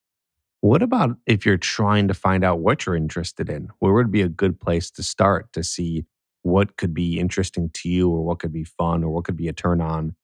What 0.62 0.82
about 0.82 1.17
if 1.26 1.46
you're 1.46 1.58
trying 1.58 2.08
to 2.08 2.13
find 2.13 2.43
out 2.43 2.60
what 2.60 2.86
you're 2.86 2.96
interested 2.96 3.50
in? 3.50 3.70
Where 3.80 3.93
would 3.93 4.12
be 4.12 4.22
a 4.22 4.30
good 4.30 4.60
place 4.60 4.89
to 4.91 5.04
start 5.04 5.54
to 5.54 5.63
see 5.63 6.06
what 6.41 6.78
could 6.78 6.93
be 6.93 7.20
interesting 7.20 7.70
to 7.74 7.89
you 7.89 8.10
or 8.10 8.24
what 8.24 8.39
could 8.39 8.54
be 8.54 8.63
fun 8.63 9.04
or 9.04 9.10
what 9.10 9.26
could 9.26 9.38
be 9.38 9.48
a 9.48 9.54
turn 9.54 9.82
on? 9.82 10.15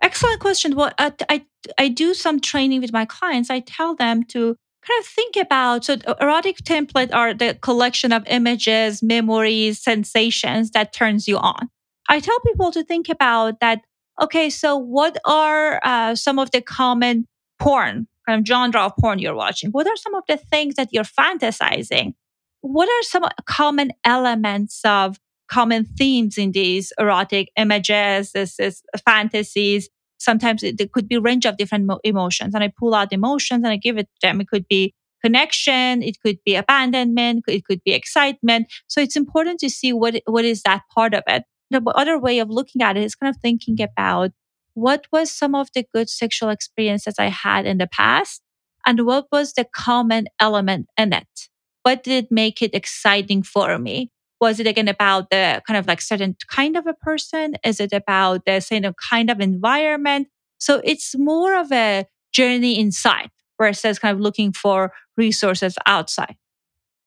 Excellent 0.00 0.40
question. 0.40 0.74
Well, 0.74 0.92
uh, 0.98 1.10
I 1.28 1.44
I 1.78 1.88
do 1.88 2.14
some 2.14 2.40
training 2.40 2.80
with 2.80 2.92
my 2.92 3.04
clients. 3.04 3.50
I 3.50 3.60
tell 3.60 3.94
them 3.94 4.24
to 4.24 4.56
kind 4.84 5.00
of 5.00 5.06
think 5.06 5.36
about 5.36 5.84
so 5.84 5.96
erotic 6.20 6.58
template 6.58 7.14
are 7.14 7.34
the 7.34 7.54
collection 7.60 8.12
of 8.12 8.26
images, 8.26 9.02
memories, 9.02 9.82
sensations 9.82 10.70
that 10.70 10.92
turns 10.92 11.28
you 11.28 11.38
on. 11.38 11.68
I 12.08 12.20
tell 12.20 12.38
people 12.40 12.72
to 12.72 12.82
think 12.82 13.08
about 13.08 13.60
that. 13.60 13.82
Okay, 14.20 14.50
so 14.50 14.76
what 14.76 15.18
are 15.24 15.80
uh, 15.84 16.14
some 16.14 16.38
of 16.38 16.50
the 16.50 16.60
common 16.60 17.26
porn 17.58 18.08
kind 18.26 18.40
of 18.40 18.46
genre 18.46 18.82
of 18.82 18.92
porn 19.00 19.18
you're 19.18 19.34
watching? 19.34 19.70
What 19.70 19.86
are 19.86 19.96
some 19.96 20.14
of 20.14 20.24
the 20.28 20.36
things 20.36 20.74
that 20.76 20.88
you're 20.92 21.04
fantasizing? 21.04 22.14
What 22.60 22.88
are 22.88 23.02
some 23.02 23.24
common 23.46 23.92
elements 24.04 24.80
of 24.84 25.18
common 25.52 25.84
themes 25.84 26.38
in 26.38 26.52
these 26.52 26.92
erotic 26.98 27.50
images, 27.56 28.32
this 28.32 28.58
is 28.58 28.82
fantasies. 29.04 29.90
Sometimes 30.18 30.62
it, 30.62 30.80
it 30.80 30.92
could 30.92 31.08
be 31.08 31.18
range 31.18 31.44
of 31.44 31.58
different 31.58 31.84
mo- 31.84 32.00
emotions, 32.04 32.54
and 32.54 32.64
I 32.64 32.72
pull 32.74 32.94
out 32.94 33.12
emotions 33.12 33.62
and 33.62 33.72
I 33.72 33.76
give 33.76 33.98
it 33.98 34.06
to 34.06 34.26
them. 34.26 34.40
It 34.40 34.48
could 34.48 34.66
be 34.66 34.94
connection, 35.22 36.02
it 36.02 36.16
could 36.20 36.38
be 36.46 36.54
abandonment, 36.54 37.44
it 37.48 37.64
could 37.66 37.82
be 37.84 37.92
excitement. 37.92 38.72
So 38.88 39.00
it's 39.02 39.16
important 39.16 39.60
to 39.60 39.68
see 39.68 39.92
what 39.92 40.14
what 40.26 40.46
is 40.46 40.62
that 40.62 40.82
part 40.94 41.12
of 41.12 41.22
it. 41.26 41.44
The 41.70 41.82
other 41.94 42.18
way 42.18 42.38
of 42.38 42.48
looking 42.48 42.80
at 42.80 42.96
it 42.96 43.04
is 43.04 43.14
kind 43.14 43.34
of 43.34 43.40
thinking 43.40 43.80
about 43.82 44.30
what 44.74 45.06
was 45.12 45.30
some 45.30 45.54
of 45.54 45.68
the 45.74 45.84
good 45.94 46.08
sexual 46.08 46.48
experiences 46.48 47.14
I 47.18 47.26
had 47.26 47.66
in 47.66 47.78
the 47.78 47.86
past 47.86 48.42
and 48.86 49.06
what 49.06 49.26
was 49.30 49.52
the 49.52 49.64
common 49.64 50.26
element 50.40 50.86
in 50.96 51.12
it. 51.12 51.48
What 51.82 52.02
did 52.02 52.28
make 52.30 52.62
it 52.62 52.74
exciting 52.74 53.42
for 53.42 53.78
me? 53.78 54.10
was 54.42 54.58
it 54.58 54.66
again 54.66 54.88
about 54.88 55.30
the 55.30 55.62
kind 55.68 55.78
of 55.78 55.86
like 55.86 56.00
certain 56.00 56.36
kind 56.50 56.76
of 56.76 56.88
a 56.88 56.94
person? 56.94 57.54
Is 57.64 57.78
it 57.78 57.92
about 57.92 58.44
the 58.44 58.58
same 58.58 58.92
kind 59.08 59.30
of 59.30 59.40
environment? 59.40 60.26
So 60.58 60.82
it's 60.82 61.16
more 61.16 61.54
of 61.54 61.70
a 61.70 62.06
journey 62.32 62.76
inside 62.76 63.30
versus 63.56 64.00
kind 64.00 64.12
of 64.12 64.20
looking 64.20 64.52
for 64.52 64.92
resources 65.16 65.76
outside. 65.86 66.34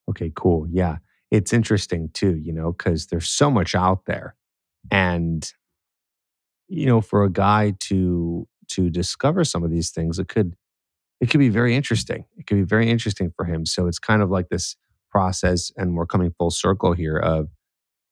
Okay, 0.10 0.32
cool. 0.34 0.66
Yeah. 0.72 1.00
It's 1.30 1.52
interesting 1.52 2.10
too, 2.14 2.38
you 2.38 2.54
know, 2.54 2.72
because 2.72 3.08
there's 3.08 3.28
so 3.28 3.52
much 3.52 3.76
out 3.76 4.06
there. 4.06 4.36
And, 4.90 5.52
you 6.68 6.86
know, 6.86 7.02
for 7.02 7.24
a 7.24 7.30
guy 7.30 7.74
to 7.82 8.48
to 8.68 8.90
discover 8.90 9.44
some 9.44 9.64
of 9.64 9.72
these 9.72 9.92
things, 9.92 10.20
it 10.20 10.28
could 10.28 10.56
it 11.22 11.30
could 11.30 11.40
be 11.40 11.50
very 11.50 11.76
interesting. 11.76 12.26
It 12.38 12.48
could 12.48 12.56
be 12.56 12.64
very 12.64 12.90
interesting 12.90 13.32
for 13.36 13.46
him. 13.46 13.66
So 13.66 13.88
it's 13.88 14.00
kind 14.00 14.22
of 14.22 14.30
like 14.30 14.50
this 14.50 14.76
process, 15.10 15.72
and 15.78 15.96
we're 15.96 16.06
coming 16.06 16.34
full 16.38 16.52
circle 16.52 16.94
here 16.94 17.18
of 17.18 17.50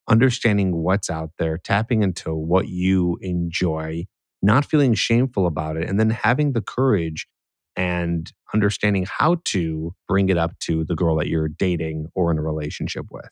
understanding 0.10 0.78
what's 0.84 1.10
out 1.10 1.32
there, 1.38 1.58
tapping 1.58 2.04
into 2.04 2.34
what 2.34 2.68
you 2.68 3.18
enjoy, 3.22 4.06
not 4.42 4.66
feeling 4.66 4.94
shameful 4.94 5.46
about 5.48 5.78
it, 5.78 5.90
and 5.90 6.00
then 6.00 6.10
having 6.10 6.54
the 6.54 6.62
courage 6.62 7.28
and 7.76 8.32
understanding 8.54 9.06
how 9.10 9.38
to 9.46 9.96
bring 10.08 10.30
it 10.30 10.38
up 10.38 10.58
to 10.60 10.84
the 10.84 10.96
girl 10.96 11.16
that 11.16 11.28
you're 11.28 11.48
dating 11.48 12.08
or 12.14 12.32
in 12.32 12.38
a 12.38 12.42
relationship 12.42 13.06
with. 13.10 13.30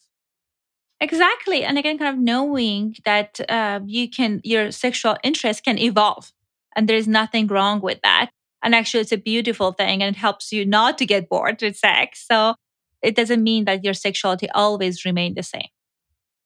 Exactly. 1.02 1.64
And 1.64 1.80
again, 1.80 1.98
kind 1.98 2.16
of 2.16 2.24
knowing 2.24 2.96
that 3.06 3.40
uh, 3.50 3.80
you 3.86 4.08
can, 4.08 4.40
your 4.44 4.72
sexual 4.72 5.18
interest 5.24 5.64
can 5.64 5.80
evolve 5.80 6.32
and 6.76 6.88
there's 6.88 7.08
nothing 7.08 7.48
wrong 7.48 7.82
with 7.82 8.00
that. 8.04 8.30
And 8.64 8.76
actually, 8.76 9.02
it's 9.02 9.12
a 9.12 9.18
beautiful 9.18 9.72
thing 9.72 10.04
and 10.04 10.16
it 10.16 10.20
helps 10.20 10.52
you 10.52 10.64
not 10.64 11.00
to 11.00 11.06
get 11.08 11.28
bored 11.28 11.60
with 11.64 11.76
sex. 11.76 12.24
So 12.30 12.54
it 13.02 13.16
doesn't 13.16 13.44
mean 13.44 13.66
that 13.66 13.84
your 13.84 13.96
sexuality 13.96 14.48
always 14.52 15.04
remain 15.04 15.34
the 15.34 15.42
same. 15.42 15.68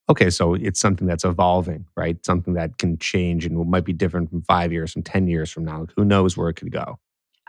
Okay, 0.07 0.29
so 0.29 0.53
it's 0.53 0.79
something 0.79 1.07
that's 1.07 1.25
evolving, 1.25 1.85
right? 1.97 2.23
Something 2.25 2.53
that 2.53 2.77
can 2.77 2.97
change 2.97 3.45
and 3.45 3.69
might 3.69 3.83
be 3.83 3.91
different 3.91 4.29
from 4.29 4.43
five 4.43 4.71
years, 4.71 4.93
from 4.93 5.03
10 5.03 5.27
years 5.27 5.51
from 5.51 5.65
now. 5.65 5.87
Who 5.97 6.05
knows 6.05 6.37
where 6.37 6.47
it 6.47 6.53
could 6.53 6.71
go? 6.71 6.99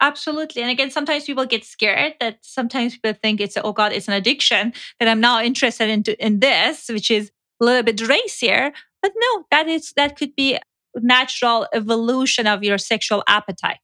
Absolutely. 0.00 0.62
And 0.62 0.70
again, 0.70 0.90
sometimes 0.90 1.24
people 1.24 1.46
get 1.46 1.64
scared 1.64 2.14
that 2.20 2.38
sometimes 2.42 2.94
people 2.94 3.14
think 3.14 3.40
it's, 3.40 3.56
oh 3.56 3.72
God, 3.72 3.92
it's 3.92 4.08
an 4.08 4.14
addiction 4.14 4.72
that 5.00 5.08
I'm 5.08 5.20
now 5.20 5.40
interested 5.42 5.88
in, 5.88 6.02
in 6.18 6.40
this, 6.40 6.88
which 6.88 7.10
is 7.10 7.30
a 7.60 7.64
little 7.64 7.82
bit 7.82 8.06
racier. 8.06 8.72
But 9.00 9.12
no, 9.16 9.44
that 9.50 9.68
is 9.68 9.92
that 9.96 10.16
could 10.18 10.34
be 10.36 10.58
natural 10.96 11.66
evolution 11.72 12.46
of 12.46 12.62
your 12.62 12.78
sexual 12.78 13.22
appetite. 13.26 13.78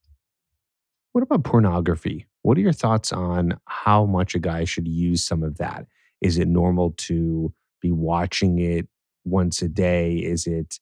What 1.13 1.23
about 1.23 1.45
pornography? 1.45 2.27
What 2.43 2.57
are 2.59 2.63
your 2.63 2.73
thoughts 2.73 3.13
on 3.13 3.59
how 3.67 4.07
much 4.07 4.35
a 4.35 4.39
guy 4.39 4.65
should 4.65 4.89
use 4.89 5.25
some 5.25 5.43
of 5.43 5.59
that? 5.59 5.87
Is 6.21 6.39
it 6.39 6.49
normal 6.49 6.95
to 6.99 7.53
be 7.81 7.93
watching 7.93 8.59
it 8.59 8.89
once 9.25 9.63
a 9.63 9.69
day? 9.69 10.17
Is 10.17 10.47
it, 10.47 10.79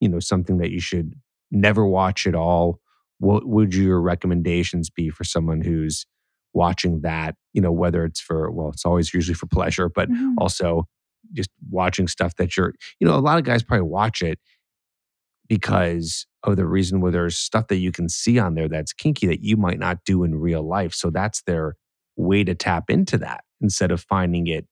you 0.00 0.08
know, 0.08 0.20
something 0.20 0.58
that 0.58 0.70
you 0.70 0.80
should 0.80 1.14
never 1.50 1.86
watch 1.86 2.26
at 2.26 2.34
all? 2.34 2.80
What 3.22 3.46
would 3.46 3.72
your 3.72 4.00
recommendations 4.00 4.90
be 4.90 5.08
for 5.08 5.22
someone 5.22 5.60
who's 5.60 6.06
watching 6.54 7.02
that, 7.02 7.36
you 7.52 7.62
know, 7.62 7.70
whether 7.70 8.04
it's 8.04 8.20
for, 8.20 8.50
well, 8.50 8.70
it's 8.70 8.84
always 8.84 9.14
usually 9.14 9.36
for 9.36 9.46
pleasure, 9.46 9.88
but 9.88 10.10
mm-hmm. 10.10 10.34
also 10.38 10.88
just 11.32 11.48
watching 11.70 12.08
stuff 12.08 12.34
that 12.36 12.56
you're, 12.56 12.74
you 12.98 13.06
know, 13.06 13.14
a 13.14 13.20
lot 13.20 13.38
of 13.38 13.44
guys 13.44 13.62
probably 13.62 13.86
watch 13.86 14.22
it 14.22 14.40
because 15.48 16.26
of 16.42 16.56
the 16.56 16.66
reason 16.66 17.00
where 17.00 17.12
there's 17.12 17.38
stuff 17.38 17.68
that 17.68 17.76
you 17.76 17.92
can 17.92 18.08
see 18.08 18.40
on 18.40 18.54
there 18.54 18.68
that's 18.68 18.92
kinky 18.92 19.28
that 19.28 19.40
you 19.40 19.56
might 19.56 19.78
not 19.78 19.98
do 20.04 20.24
in 20.24 20.34
real 20.34 20.66
life. 20.68 20.92
So 20.92 21.08
that's 21.08 21.42
their 21.42 21.76
way 22.16 22.42
to 22.42 22.56
tap 22.56 22.90
into 22.90 23.18
that 23.18 23.44
instead 23.60 23.92
of 23.92 24.00
finding 24.00 24.48
it 24.48 24.66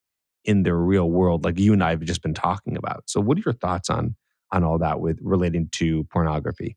in 0.44 0.64
the 0.64 0.74
real 0.74 1.08
world, 1.08 1.44
like 1.44 1.56
you 1.56 1.72
and 1.72 1.84
I 1.84 1.90
have 1.90 2.00
just 2.00 2.20
been 2.20 2.34
talking 2.34 2.76
about. 2.76 3.04
So 3.06 3.20
what 3.20 3.38
are 3.38 3.42
your 3.46 3.54
thoughts 3.54 3.88
on 3.88 4.16
on 4.50 4.64
all 4.64 4.78
that 4.78 4.98
with 4.98 5.20
relating 5.22 5.68
to 5.74 6.02
pornography? 6.10 6.76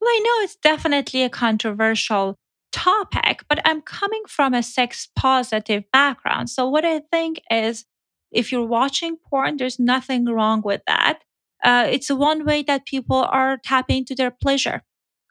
Well, 0.00 0.10
I 0.10 0.20
know 0.24 0.44
it's 0.44 0.56
definitely 0.56 1.22
a 1.22 1.28
controversial 1.28 2.36
topic, 2.72 3.42
but 3.48 3.60
I'm 3.64 3.82
coming 3.82 4.22
from 4.28 4.54
a 4.54 4.62
sex 4.62 5.08
positive 5.16 5.84
background. 5.92 6.50
So 6.50 6.68
what 6.68 6.84
I 6.84 7.00
think 7.10 7.40
is 7.50 7.84
if 8.30 8.52
you're 8.52 8.66
watching 8.66 9.16
porn, 9.16 9.56
there's 9.56 9.78
nothing 9.78 10.26
wrong 10.26 10.62
with 10.62 10.82
that. 10.86 11.20
Uh, 11.64 11.86
it's 11.90 12.10
one 12.10 12.44
way 12.44 12.62
that 12.62 12.86
people 12.86 13.16
are 13.16 13.58
tapping 13.64 13.98
into 13.98 14.14
their 14.14 14.30
pleasure 14.30 14.82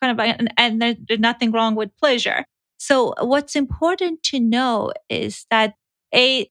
kind 0.02 0.20
of 0.20 0.26
and, 0.26 0.54
and 0.58 0.82
there's 1.08 1.20
nothing 1.20 1.52
wrong 1.52 1.76
with 1.76 1.96
pleasure. 1.98 2.46
So 2.78 3.14
what's 3.20 3.56
important 3.56 4.24
to 4.24 4.40
know 4.40 4.92
is 5.10 5.46
that 5.50 5.76
a 6.14 6.50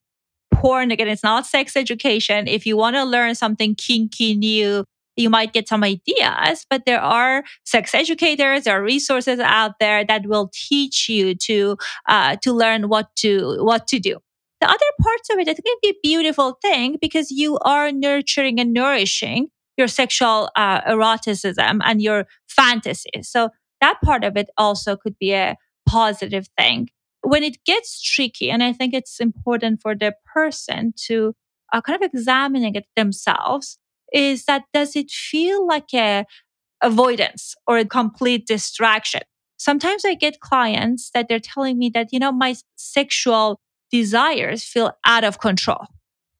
porn 0.53 0.91
again 0.91 1.07
it's 1.07 1.23
not 1.23 1.45
sex 1.45 1.75
education. 1.75 2.47
If 2.47 2.65
you 2.65 2.77
want 2.77 2.95
to 2.95 3.03
learn 3.03 3.35
something 3.35 3.75
kinky 3.75 4.35
new 4.35 4.83
you 5.17 5.29
might 5.29 5.53
get 5.53 5.67
some 5.67 5.83
ideas 5.83 6.65
but 6.69 6.85
there 6.85 7.01
are 7.01 7.43
sex 7.65 7.93
educators 7.93 8.63
there 8.63 8.79
are 8.79 8.83
resources 8.83 9.39
out 9.39 9.79
there 9.79 10.05
that 10.05 10.25
will 10.25 10.49
teach 10.53 11.09
you 11.09 11.35
to 11.35 11.77
uh, 12.07 12.35
to 12.41 12.53
learn 12.53 12.89
what 12.89 13.15
to 13.15 13.57
what 13.63 13.87
to 13.87 13.99
do 13.99 14.19
the 14.59 14.67
other 14.67 14.85
parts 15.01 15.29
of 15.29 15.37
it, 15.37 15.47
I 15.47 15.53
think 15.53 15.65
it'd 15.67 15.81
be 15.83 15.89
a 15.89 16.01
beautiful 16.01 16.57
thing 16.61 16.97
because 16.99 17.29
you 17.29 17.59
are 17.59 17.91
nurturing 17.91 18.59
and 18.59 18.73
nourishing 18.73 19.49
your 19.77 19.87
sexual 19.87 20.49
uh, 20.55 20.81
eroticism 20.87 21.81
and 21.85 22.01
your 22.01 22.25
fantasies. 22.47 23.29
So 23.29 23.49
that 23.81 24.01
part 24.03 24.23
of 24.23 24.35
it 24.35 24.49
also 24.57 24.95
could 24.95 25.15
be 25.19 25.33
a 25.33 25.55
positive 25.87 26.47
thing. 26.57 26.89
When 27.21 27.43
it 27.43 27.63
gets 27.65 28.01
tricky, 28.01 28.49
and 28.49 28.63
I 28.63 28.73
think 28.73 28.93
it's 28.93 29.19
important 29.19 29.81
for 29.81 29.93
the 29.93 30.15
person 30.25 30.93
to 31.05 31.35
uh, 31.71 31.81
kind 31.81 32.01
of 32.01 32.07
examining 32.07 32.75
it 32.75 32.85
themselves, 32.95 33.77
is 34.13 34.45
that 34.45 34.63
does 34.73 34.95
it 34.95 35.11
feel 35.11 35.65
like 35.67 35.93
a 35.93 36.25
avoidance 36.83 37.55
or 37.67 37.77
a 37.77 37.85
complete 37.85 38.47
distraction? 38.47 39.21
Sometimes 39.57 40.05
I 40.05 40.13
get 40.13 40.39
clients 40.39 41.09
that 41.13 41.27
they're 41.27 41.39
telling 41.39 41.77
me 41.79 41.89
that, 41.93 42.09
you 42.11 42.19
know, 42.19 42.31
my 42.31 42.55
sexual 42.75 43.59
desires 43.91 44.63
feel 44.63 44.91
out 45.05 45.23
of 45.23 45.39
control. 45.39 45.85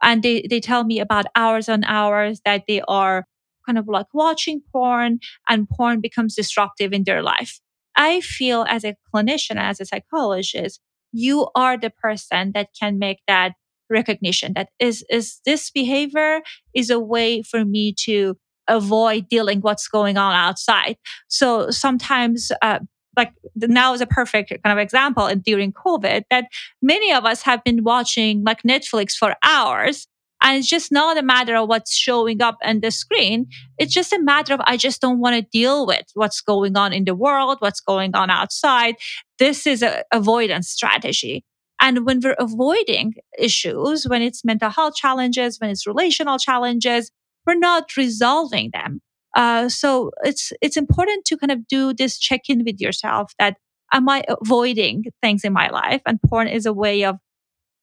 And 0.01 0.21
they, 0.21 0.45
they 0.47 0.59
tell 0.59 0.83
me 0.83 0.99
about 0.99 1.25
hours 1.35 1.67
and 1.67 1.83
hours 1.87 2.41
that 2.45 2.63
they 2.67 2.81
are 2.87 3.25
kind 3.65 3.77
of 3.77 3.87
like 3.87 4.07
watching 4.13 4.61
porn 4.71 5.19
and 5.49 5.67
porn 5.69 5.99
becomes 5.99 6.35
disruptive 6.35 6.93
in 6.93 7.03
their 7.03 7.23
life. 7.23 7.59
I 7.95 8.21
feel 8.21 8.65
as 8.69 8.83
a 8.83 8.95
clinician, 9.13 9.57
as 9.57 9.81
a 9.81 9.85
psychologist, 9.85 10.79
you 11.11 11.47
are 11.55 11.77
the 11.77 11.89
person 11.89 12.51
that 12.53 12.69
can 12.79 12.99
make 12.99 13.19
that 13.27 13.53
recognition 13.89 14.53
that 14.55 14.69
is, 14.79 15.05
is 15.09 15.39
this 15.45 15.69
behavior 15.71 16.41
is 16.73 16.89
a 16.89 16.99
way 16.99 17.41
for 17.41 17.65
me 17.65 17.93
to 18.05 18.37
avoid 18.67 19.29
dealing 19.29 19.61
what's 19.61 19.87
going 19.87 20.17
on 20.17 20.35
outside. 20.35 20.97
So 21.27 21.69
sometimes 21.69 22.51
uh, 22.61 22.79
like 23.15 23.33
now 23.55 23.93
is 23.93 24.01
a 24.01 24.05
perfect 24.05 24.49
kind 24.63 24.77
of 24.77 24.77
example 24.77 25.25
and 25.25 25.43
during 25.43 25.73
covid 25.73 26.21
that 26.29 26.45
many 26.83 27.11
of 27.11 27.25
us 27.25 27.41
have 27.41 27.63
been 27.63 27.83
watching 27.83 28.43
like 28.43 28.61
netflix 28.61 29.13
for 29.13 29.35
hours 29.43 30.07
and 30.41 30.57
it's 30.57 30.67
just 30.67 30.91
not 30.91 31.17
a 31.17 31.23
matter 31.23 31.55
of 31.55 31.67
what's 31.67 31.95
showing 31.95 32.43
up 32.43 32.57
on 32.63 32.79
the 32.81 32.91
screen. 32.91 33.47
It's 33.79 33.91
just 33.91 34.13
a 34.13 34.21
matter 34.21 34.53
of 34.53 34.61
i 34.65 34.77
just 34.77 35.01
don't 35.01 35.19
want 35.19 35.35
to 35.35 35.41
deal 35.41 35.87
with 35.87 36.05
what's 36.13 36.41
going 36.41 36.77
on 36.77 36.93
in 36.93 37.05
the 37.05 37.15
world 37.15 37.57
what's 37.59 37.81
going 37.81 38.15
on 38.15 38.29
outside. 38.29 38.95
This 39.39 39.65
is 39.65 39.81
an 39.81 40.03
avoidance 40.13 40.69
strategy 40.69 41.43
and 41.81 42.05
when 42.05 42.19
we're 42.23 42.35
avoiding 42.39 43.13
issues 43.37 44.05
when 44.05 44.21
it's 44.21 44.43
mental 44.43 44.69
health 44.69 44.95
challenges 44.95 45.59
when 45.59 45.69
it's 45.69 45.87
relational 45.87 46.37
challenges 46.37 47.11
we're 47.45 47.55
not 47.55 47.95
resolving 47.95 48.69
them 48.73 49.01
uh, 49.35 49.69
so 49.69 50.11
it's 50.23 50.51
it's 50.61 50.77
important 50.77 51.25
to 51.25 51.37
kind 51.37 51.51
of 51.51 51.67
do 51.67 51.93
this 51.93 52.17
check 52.17 52.41
in 52.49 52.63
with 52.65 52.79
yourself 52.79 53.33
that 53.39 53.57
am 53.93 54.09
I 54.09 54.23
avoiding 54.27 55.05
things 55.21 55.43
in 55.43 55.53
my 55.53 55.69
life? 55.69 56.01
And 56.05 56.19
porn 56.21 56.47
is 56.47 56.65
a 56.65 56.73
way 56.73 57.03
of 57.03 57.17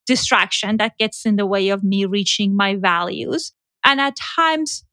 distraction 0.07 0.77
that 0.79 0.99
gets 0.99 1.25
in 1.25 1.37
the 1.37 1.47
way 1.47 1.69
of 1.71 1.83
me 1.83 2.05
reaching 2.05 2.57
my 2.57 2.77
values. 2.77 3.53
And 3.85 4.01
at 4.01 4.17
times, 4.17 4.85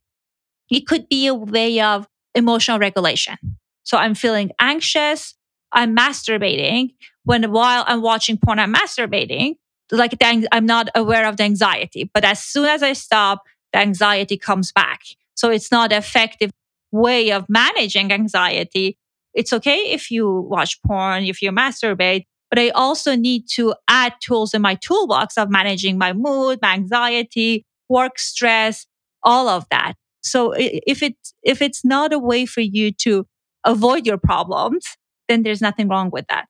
it 0.70 0.88
could 0.88 1.10
be 1.10 1.28
a 1.28 1.34
way 1.34 1.82
of 1.82 2.08
emotional 2.34 2.80
regulation. 2.80 3.36
So 3.84 3.98
I'm 3.98 4.16
feeling 4.16 4.52
anxious. 4.60 5.36
I'm 5.74 5.96
masturbating 5.96 6.92
when 7.24 7.52
while 7.52 7.84
I'm 7.88 8.02
watching 8.02 8.38
porn, 8.38 8.60
I'm 8.60 8.74
masturbating. 8.74 9.56
Like 9.92 10.16
I'm 10.22 10.66
not 10.66 10.90
aware 10.96 11.28
of 11.28 11.38
the 11.38 11.44
anxiety, 11.44 12.10
but 12.14 12.24
as 12.24 12.42
soon 12.42 12.66
as 12.66 12.82
I 12.82 12.94
stop, 12.94 13.44
the 13.74 13.80
anxiety 13.80 14.38
comes 14.38 14.72
back. 14.72 15.02
So 15.36 15.50
it's 15.50 15.72
not 15.72 15.92
effective 15.92 16.52
way 16.92 17.32
of 17.32 17.46
managing 17.50 18.12
anxiety. 18.12 18.98
It's 19.34 19.54
okay 19.54 19.92
if 19.92 20.12
you 20.12 20.30
watch 20.50 20.82
porn, 20.84 21.24
if 21.24 21.42
you 21.42 21.52
masturbate, 21.52 22.26
but 22.50 22.60
I 22.60 22.70
also 22.70 23.16
need 23.16 23.48
to 23.54 23.74
add 23.88 24.14
tools 24.22 24.54
in 24.54 24.62
my 24.62 24.76
toolbox 24.76 25.38
of 25.38 25.50
managing 25.50 25.98
my 25.98 26.14
mood, 26.14 26.60
my 26.62 26.74
anxiety, 26.74 27.66
work 27.90 28.20
stress, 28.20 28.86
all 29.24 29.48
of 29.48 29.66
that. 29.72 29.94
So 30.22 30.54
if 30.58 31.02
it 31.02 31.16
if 31.44 31.62
it's 31.62 31.84
not 31.84 32.14
a 32.14 32.20
way 32.20 32.46
for 32.46 32.62
you 32.62 32.92
to 32.92 33.26
avoid 33.66 34.06
your 34.06 34.18
problems, 34.18 34.86
then 35.28 35.44
there's 35.44 35.62
nothing 35.62 35.88
wrong 35.88 36.10
with 36.12 36.28
that. 36.28 36.46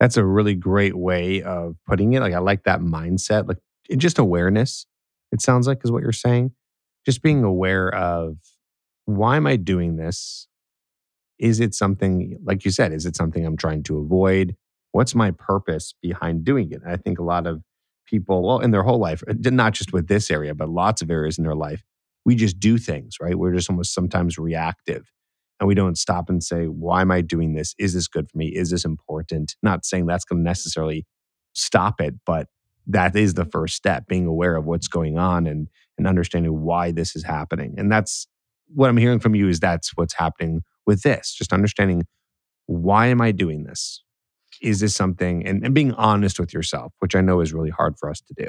That's 0.00 0.16
a 0.16 0.24
really 0.24 0.54
great 0.54 0.96
way 0.96 1.42
of 1.42 1.76
putting 1.86 2.12
it. 2.12 2.20
Like 2.20 2.34
I 2.34 2.38
like 2.38 2.64
that 2.64 2.80
mindset, 2.80 3.48
like 3.48 3.58
just 3.96 4.18
awareness. 4.18 4.86
It 5.32 5.42
sounds 5.42 5.66
like 5.66 5.80
is 5.84 5.90
what 5.90 6.02
you're 6.02 6.12
saying 6.12 6.52
just 7.08 7.22
being 7.22 7.42
aware 7.42 7.94
of 7.94 8.36
why 9.06 9.36
am 9.36 9.46
I 9.46 9.56
doing 9.56 9.96
this? 9.96 10.46
Is 11.38 11.58
it 11.58 11.74
something, 11.74 12.36
like 12.44 12.66
you 12.66 12.70
said, 12.70 12.92
is 12.92 13.06
it 13.06 13.16
something 13.16 13.46
I'm 13.46 13.56
trying 13.56 13.82
to 13.84 13.96
avoid? 13.96 14.54
What's 14.92 15.14
my 15.14 15.30
purpose 15.30 15.94
behind 16.02 16.44
doing 16.44 16.70
it? 16.70 16.82
I 16.86 16.96
think 16.96 17.18
a 17.18 17.22
lot 17.22 17.46
of 17.46 17.62
people, 18.06 18.46
well, 18.46 18.58
in 18.58 18.72
their 18.72 18.82
whole 18.82 18.98
life, 18.98 19.22
uh, 19.26 19.34
not 19.38 19.72
just 19.72 19.92
with 19.94 20.08
this 20.08 20.30
area, 20.30 20.54
but 20.54 20.68
lots 20.68 21.00
of 21.00 21.10
areas 21.10 21.38
in 21.38 21.44
their 21.44 21.54
life, 21.54 21.82
we 22.26 22.34
just 22.34 22.60
do 22.60 22.76
things, 22.76 23.14
right? 23.22 23.38
We're 23.38 23.54
just 23.54 23.70
almost 23.70 23.94
sometimes 23.94 24.36
reactive 24.36 25.10
and 25.60 25.68
we 25.68 25.74
don't 25.74 25.98
stop 25.98 26.28
and 26.28 26.42
say, 26.42 26.66
why 26.66 27.00
am 27.00 27.10
I 27.10 27.20
doing 27.20 27.54
this? 27.54 27.74
Is 27.78 27.94
this 27.94 28.08
good 28.08 28.30
for 28.30 28.38
me? 28.38 28.48
Is 28.48 28.70
this 28.70 28.84
important? 28.84 29.56
Not 29.62 29.84
saying 29.84 30.06
that's 30.06 30.24
going 30.24 30.38
to 30.38 30.44
necessarily 30.44 31.06
stop 31.52 32.00
it, 32.00 32.14
but 32.24 32.46
that 32.88 33.14
is 33.14 33.34
the 33.34 33.44
first 33.44 33.76
step 33.76 34.06
being 34.08 34.26
aware 34.26 34.56
of 34.56 34.64
what's 34.64 34.88
going 34.88 35.18
on 35.18 35.46
and 35.46 35.68
and 35.98 36.06
understanding 36.06 36.62
why 36.62 36.90
this 36.90 37.14
is 37.14 37.24
happening 37.24 37.74
and 37.76 37.92
that's 37.92 38.26
what 38.74 38.88
i'm 38.88 38.96
hearing 38.96 39.20
from 39.20 39.34
you 39.34 39.48
is 39.48 39.60
that's 39.60 39.96
what's 39.96 40.14
happening 40.14 40.62
with 40.86 41.02
this 41.02 41.34
just 41.34 41.52
understanding 41.52 42.02
why 42.66 43.06
am 43.06 43.20
i 43.20 43.30
doing 43.30 43.64
this 43.64 44.02
is 44.62 44.80
this 44.80 44.94
something 44.94 45.46
and, 45.46 45.64
and 45.64 45.74
being 45.74 45.92
honest 45.94 46.40
with 46.40 46.52
yourself 46.52 46.92
which 47.00 47.14
i 47.14 47.20
know 47.20 47.40
is 47.40 47.52
really 47.52 47.70
hard 47.70 47.94
for 47.98 48.10
us 48.10 48.20
to 48.20 48.34
do 48.34 48.48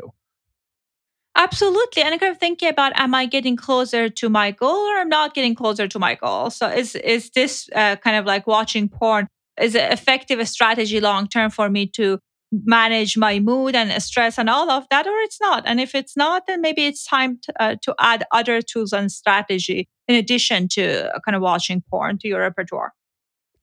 Absolutely. 1.40 2.04
And 2.04 2.14
I 2.14 2.18
kind 2.18 2.34
of 2.34 2.38
thinking 2.38 2.68
about 2.68 2.92
am 2.96 3.16
I 3.16 3.26
getting 3.26 3.56
closer 3.56 4.10
to 4.10 4.30
my 4.30 4.52
goal 4.52 4.76
or 4.76 4.98
I'm 4.98 5.08
not 5.08 5.34
getting 5.34 5.56
closer 5.56 5.88
to 5.88 5.98
my 5.98 6.16
goal? 6.16 6.50
So 6.50 6.68
is 6.68 6.96
is 6.96 7.30
this 7.32 7.70
uh, 7.74 7.96
kind 7.96 8.18
of 8.18 8.26
like 8.26 8.46
watching 8.46 8.90
porn 8.90 9.28
is 9.60 9.74
it 9.74 9.90
effective 9.92 10.40
a 10.40 10.46
strategy 10.46 11.00
long 11.00 11.28
term 11.28 11.50
for 11.50 11.70
me 11.70 11.86
to 11.88 12.20
manage 12.52 13.16
my 13.16 13.40
mood 13.40 13.74
and 13.74 14.04
stress 14.04 14.38
and 14.38 14.50
all 14.50 14.70
of 14.70 14.86
that, 14.90 15.08
or 15.08 15.18
it's 15.20 15.40
not. 15.40 15.64
And 15.66 15.80
if 15.80 15.96
it's 15.96 16.18
not, 16.18 16.46
then 16.48 16.62
maybe 16.62 16.86
it's 16.88 17.06
time 17.06 17.40
to, 17.44 17.64
uh, 17.64 17.76
to 17.84 17.96
add 18.00 18.26
other 18.32 18.62
tools 18.62 18.92
and 18.92 19.12
strategy 19.12 19.88
in 20.08 20.16
addition 20.16 20.68
to 20.70 21.16
uh, 21.16 21.20
kind 21.24 21.36
of 21.36 21.42
watching 21.42 21.84
porn 21.90 22.18
to 22.20 22.28
your 22.28 22.42
repertoire. 22.42 22.92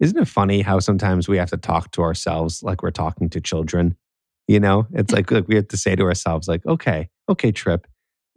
Isn't 0.00 0.18
it 0.18 0.28
funny 0.28 0.62
how 0.62 0.78
sometimes 0.78 1.28
we 1.28 1.36
have 1.36 1.50
to 1.50 1.56
talk 1.56 1.90
to 1.92 2.02
ourselves 2.02 2.62
like 2.62 2.82
we're 2.82 2.90
talking 2.90 3.28
to 3.30 3.40
children? 3.40 3.96
You 4.46 4.60
know, 4.60 4.86
it's 4.92 5.12
like, 5.12 5.30
like 5.30 5.48
we 5.48 5.56
have 5.56 5.68
to 5.68 5.76
say 5.76 5.96
to 5.96 6.04
ourselves, 6.04 6.46
like, 6.46 6.64
okay, 6.66 7.08
okay, 7.28 7.52
Trip, 7.52 7.86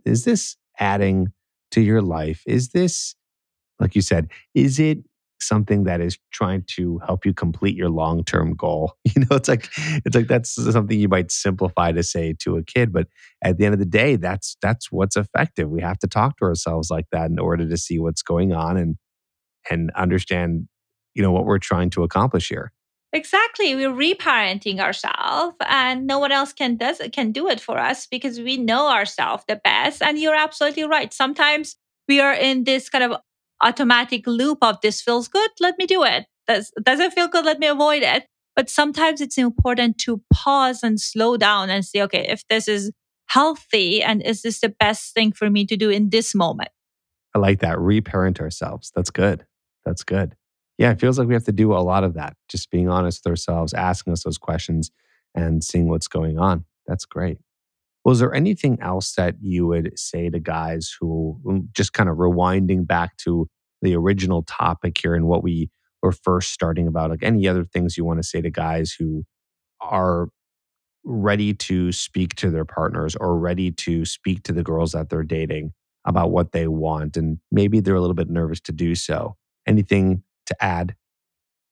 is 0.06 0.25
this 0.25 0.56
adding 0.80 1.34
to 1.71 1.82
your 1.82 2.02
life? 2.02 2.43
Is 2.47 2.69
this, 2.69 3.15
like 3.80 3.95
you 3.95 4.02
said, 4.02 4.30
is 4.54 4.80
it 4.80 4.99
something 5.41 5.86
that 5.86 6.02
is 6.02 6.17
trying 6.32 6.63
to 6.67 6.99
help 7.06 7.25
you 7.25 7.34
complete 7.34 7.75
your 7.75 7.89
long-term 7.89 8.56
goal. 8.56 8.93
You 9.15 9.25
know, 9.25 9.38
it's 9.38 9.49
like 9.49 9.69
it's 10.06 10.15
like 10.15 10.28
that's 10.28 10.52
something 10.52 10.97
you 10.97 11.10
might 11.10 11.32
simplify 11.32 11.91
to 11.91 12.04
say 12.04 12.36
to 12.39 12.58
a 12.58 12.63
kid, 12.63 12.93
but 12.93 13.08
at 13.43 13.58
the 13.58 13.65
end 13.65 13.73
of 13.73 13.80
the 13.80 13.86
day, 13.86 14.17
that's 14.17 14.56
that's 14.62 14.91
what's 14.91 15.17
effective. 15.17 15.69
We 15.69 15.82
have 15.82 15.97
to 15.99 16.08
talk 16.08 16.38
to 16.38 16.45
ourselves 16.45 16.91
like 16.91 17.08
that 17.12 17.32
in 17.32 17.39
order 17.39 17.67
to 17.67 17.78
see 17.78 17.97
what's 17.97 18.21
going 18.21 18.54
on 18.54 18.78
and 18.78 18.97
and 19.69 19.91
understand, 19.95 20.67
you 21.15 21.23
know, 21.23 21.32
what 21.32 21.45
we're 21.45 21.58
trying 21.58 21.89
to 21.91 22.04
accomplish 22.04 22.49
here. 22.49 22.71
Exactly. 23.11 23.75
We're 23.75 23.89
reparenting 23.89 24.79
ourselves 24.79 25.55
and 25.67 26.05
no 26.05 26.19
one 26.19 26.31
else 26.31 26.53
can 26.53 26.77
does 26.77 27.01
can 27.11 27.31
do 27.31 27.47
it 27.49 27.59
for 27.59 27.79
us 27.79 28.05
because 28.05 28.39
we 28.39 28.57
know 28.57 28.89
ourselves 28.89 29.43
the 29.47 29.59
best. 29.63 30.01
And 30.01 30.19
you're 30.19 30.35
absolutely 30.35 30.83
right. 30.83 31.11
Sometimes 31.11 31.75
we 32.07 32.19
are 32.19 32.33
in 32.33 32.65
this 32.65 32.87
kind 32.89 33.03
of 33.03 33.19
automatic 33.61 34.27
loop 34.27 34.59
of 34.61 34.79
this 34.81 35.01
feels 35.01 35.27
good, 35.27 35.49
let 35.59 35.77
me 35.77 35.85
do 35.85 36.03
it. 36.03 36.25
Does 36.47 36.71
doesn't 36.83 37.11
feel 37.11 37.27
good, 37.27 37.45
let 37.45 37.59
me 37.59 37.67
avoid 37.67 38.03
it. 38.03 38.25
But 38.55 38.69
sometimes 38.69 39.21
it's 39.21 39.37
important 39.37 39.97
to 39.99 40.21
pause 40.33 40.83
and 40.83 40.99
slow 40.99 41.37
down 41.37 41.69
and 41.69 41.85
say, 41.85 42.01
okay, 42.01 42.27
if 42.29 42.43
this 42.47 42.67
is 42.67 42.91
healthy 43.27 44.03
and 44.03 44.21
is 44.21 44.41
this 44.41 44.59
the 44.59 44.69
best 44.69 45.13
thing 45.13 45.31
for 45.31 45.49
me 45.49 45.65
to 45.65 45.77
do 45.77 45.89
in 45.89 46.09
this 46.09 46.35
moment? 46.35 46.69
I 47.35 47.39
like 47.39 47.59
that. 47.59 47.79
Reparent 47.79 48.41
ourselves. 48.41 48.91
That's 48.95 49.11
good. 49.11 49.45
That's 49.85 50.03
good. 50.03 50.35
Yeah, 50.79 50.91
it 50.91 50.99
feels 51.01 51.19
like 51.19 51.27
we 51.27 51.33
have 51.35 51.43
to 51.43 51.51
do 51.51 51.73
a 51.73 51.79
lot 51.83 52.05
of 52.05 52.13
that. 52.15 52.37
Just 52.47 52.71
being 52.71 52.89
honest 52.89 53.21
with 53.23 53.31
ourselves, 53.31 53.73
asking 53.73 54.13
us 54.13 54.23
those 54.23 54.37
questions 54.37 54.91
and 55.35 55.61
seeing 55.63 55.89
what's 55.89 56.07
going 56.07 56.39
on. 56.39 56.63
That's 56.87 57.05
great. 57.05 57.37
Was 58.05 58.19
there 58.19 58.33
anything 58.33 58.79
else 58.81 59.13
that 59.15 59.35
you 59.41 59.67
would 59.67 59.91
say 59.99 60.29
to 60.29 60.39
guys 60.39 60.95
who 60.99 61.37
just 61.73 61.91
kind 61.91 62.09
of 62.09 62.15
rewinding 62.15 62.87
back 62.87 63.17
to 63.17 63.49
the 63.81 63.93
original 63.93 64.41
topic 64.43 64.97
here 64.97 65.13
and 65.13 65.27
what 65.27 65.43
we 65.43 65.69
were 66.01 66.13
first 66.13 66.53
starting 66.53 66.87
about? 66.87 67.09
Like 67.09 67.23
any 67.23 67.45
other 67.45 67.65
things 67.65 67.97
you 67.97 68.05
want 68.05 68.19
to 68.19 68.27
say 68.27 68.41
to 68.41 68.49
guys 68.49 68.95
who 68.97 69.25
are 69.81 70.29
ready 71.03 71.53
to 71.55 71.91
speak 71.91 72.35
to 72.35 72.49
their 72.49 72.65
partners 72.65 73.17
or 73.17 73.37
ready 73.37 73.71
to 73.71 74.05
speak 74.05 74.43
to 74.43 74.53
the 74.53 74.63
girls 74.63 74.93
that 74.93 75.09
they're 75.09 75.23
dating 75.23 75.73
about 76.05 76.31
what 76.31 76.53
they 76.53 76.67
want 76.69 77.17
and 77.17 77.39
maybe 77.51 77.81
they're 77.81 77.95
a 77.95 78.01
little 78.01 78.15
bit 78.15 78.29
nervous 78.29 78.61
to 78.61 78.71
do 78.71 78.95
so. 78.95 79.35
Anything 79.67 80.23
to 80.49 80.63
add? 80.63 80.95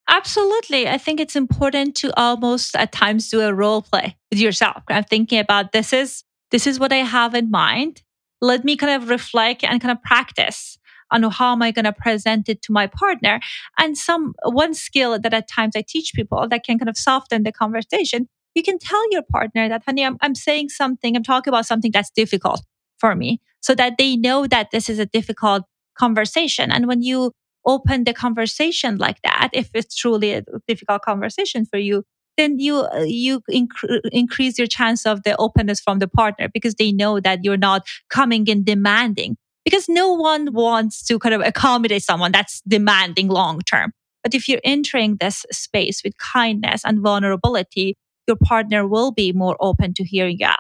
Absolutely. 0.09 0.87
I 0.87 0.97
think 0.97 1.19
it's 1.19 1.35
important 1.35 1.95
to 1.97 2.17
almost 2.17 2.75
at 2.75 2.91
times 2.93 3.29
do 3.29 3.41
a 3.41 3.53
role 3.53 3.81
play 3.81 4.15
with 4.31 4.39
yourself. 4.39 4.83
I'm 4.89 5.03
thinking 5.03 5.39
about 5.39 5.73
this 5.73 5.91
is 5.91 6.23
this 6.51 6.65
is 6.65 6.79
what 6.79 6.93
I 6.93 6.97
have 6.97 7.35
in 7.35 7.51
mind. 7.51 8.03
Let 8.39 8.63
me 8.63 8.77
kind 8.77 9.01
of 9.01 9.09
reflect 9.09 9.65
and 9.65 9.81
kind 9.81 9.91
of 9.91 10.01
practice 10.03 10.77
on 11.11 11.23
how 11.23 11.53
am 11.53 11.61
I 11.61 11.71
going 11.71 11.85
to 11.85 11.93
present 11.93 12.47
it 12.49 12.61
to 12.63 12.71
my 12.71 12.87
partner. 12.87 13.39
And 13.77 13.97
some 13.97 14.33
one 14.43 14.73
skill 14.73 15.19
that 15.19 15.33
at 15.33 15.49
times 15.49 15.75
I 15.75 15.83
teach 15.85 16.13
people 16.13 16.47
that 16.47 16.63
can 16.63 16.79
kind 16.79 16.89
of 16.89 16.97
soften 16.97 17.43
the 17.43 17.51
conversation. 17.51 18.27
You 18.55 18.63
can 18.63 18.79
tell 18.79 19.11
your 19.11 19.23
partner 19.29 19.69
that, 19.69 19.83
honey, 19.85 20.05
I'm, 20.05 20.17
I'm 20.21 20.35
saying 20.35 20.69
something, 20.69 21.15
I'm 21.15 21.23
talking 21.23 21.51
about 21.51 21.65
something 21.65 21.91
that's 21.91 22.09
difficult 22.09 22.61
for 22.97 23.15
me 23.15 23.41
so 23.61 23.75
that 23.75 23.93
they 23.97 24.15
know 24.15 24.47
that 24.47 24.71
this 24.71 24.89
is 24.89 24.99
a 24.99 25.05
difficult 25.05 25.63
conversation. 25.97 26.71
And 26.71 26.87
when 26.87 27.01
you 27.01 27.31
open 27.67 28.05
the 28.05 28.13
conversation 28.13 28.97
like 28.97 29.21
that, 29.23 29.49
if 29.53 29.69
it's 29.73 29.95
truly 29.95 30.33
a 30.33 30.43
difficult 30.67 31.03
conversation 31.03 31.65
for 31.65 31.77
you, 31.77 32.03
then 32.37 32.59
you 32.59 32.77
uh, 32.77 33.03
you 33.05 33.41
inc- 33.51 34.01
increase 34.11 34.57
your 34.57 34.67
chance 34.67 35.05
of 35.05 35.23
the 35.23 35.35
openness 35.37 35.79
from 35.79 35.99
the 35.99 36.07
partner 36.07 36.49
because 36.53 36.75
they 36.75 36.91
know 36.91 37.19
that 37.19 37.43
you're 37.43 37.57
not 37.57 37.85
coming 38.09 38.47
in 38.47 38.63
demanding 38.63 39.37
because 39.65 39.89
no 39.89 40.13
one 40.13 40.53
wants 40.53 41.05
to 41.05 41.19
kind 41.19 41.35
of 41.35 41.41
accommodate 41.41 42.03
someone 42.03 42.31
that's 42.31 42.61
demanding 42.67 43.27
long 43.27 43.59
term. 43.61 43.91
But 44.23 44.33
if 44.33 44.47
you're 44.47 44.61
entering 44.63 45.17
this 45.19 45.45
space 45.51 46.01
with 46.03 46.17
kindness 46.17 46.81
and 46.83 47.01
vulnerability 47.01 47.95
your 48.27 48.37
partner 48.37 48.87
will 48.87 49.11
be 49.11 49.31
more 49.31 49.55
open 49.59 49.93
to 49.95 50.03
hearing 50.03 50.37
you 50.39 50.45
out. 50.45 50.59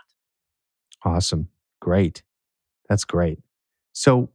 Awesome. 1.03 1.49
Great. 1.81 2.23
That's 2.89 3.03
great. 3.03 3.39
So 3.93 4.29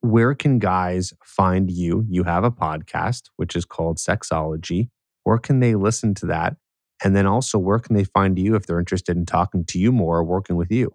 where 0.00 0.34
can 0.34 0.58
guys 0.58 1.12
find 1.24 1.70
you? 1.70 2.04
You 2.08 2.24
have 2.24 2.44
a 2.44 2.50
podcast, 2.50 3.30
which 3.36 3.56
is 3.56 3.64
called 3.64 3.98
Sexology. 3.98 4.88
Where 5.24 5.38
can 5.38 5.60
they 5.60 5.74
listen 5.74 6.14
to 6.16 6.26
that? 6.26 6.56
And 7.04 7.14
then 7.14 7.26
also, 7.26 7.58
where 7.58 7.78
can 7.78 7.94
they 7.94 8.04
find 8.04 8.38
you 8.38 8.54
if 8.54 8.66
they're 8.66 8.78
interested 8.78 9.16
in 9.16 9.26
talking 9.26 9.64
to 9.66 9.78
you 9.78 9.92
more 9.92 10.18
or 10.18 10.24
working 10.24 10.56
with 10.56 10.70
you? 10.70 10.94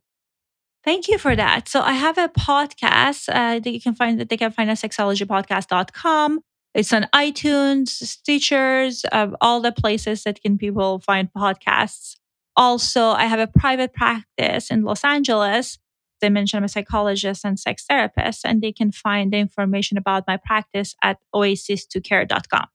Thank 0.84 1.08
you 1.08 1.20
for 1.20 1.36
that. 1.36 1.68
So 1.68 1.82
I 1.82 1.94
have 1.94 2.18
a 2.18 2.30
podcast 2.30 3.30
uh, 3.30 3.60
that 3.60 3.72
you 3.72 3.80
can 3.80 3.94
find 3.94 4.20
that 4.20 4.30
they 4.30 4.38
can 4.38 4.52
find 4.52 4.70
at 4.72 4.78
sexologypodcast.com. 4.78 6.40
It's 6.74 6.94
on 6.94 7.08
iTunes, 7.14 8.02
Stitchers, 8.02 9.04
uh, 9.12 9.32
all 9.42 9.62
the 9.62 9.72
places 9.72 10.24
that 10.24 10.42
can 10.42 10.58
people 10.58 11.00
find 11.00 11.30
podcasts. 11.38 12.16
Also, 12.56 13.10
I 13.10 13.26
have 13.26 13.40
a 13.40 13.48
private 13.48 13.94
practice 13.94 14.72
in 14.72 14.84
Los 14.84 15.04
Angeles 15.04 15.78
they 16.22 16.30
mentioned 16.30 16.60
I'm 16.60 16.66
a 16.66 16.70
psychologist 16.70 17.44
and 17.44 17.60
sex 17.60 17.86
therapist, 17.90 18.46
and 18.46 18.62
they 18.62 18.72
can 18.72 18.92
find 18.92 19.34
the 19.34 19.38
information 19.38 19.98
about 19.98 20.24
my 20.28 20.38
practice 20.38 20.96
at 21.04 21.18
oasis2care.com. 21.36 22.66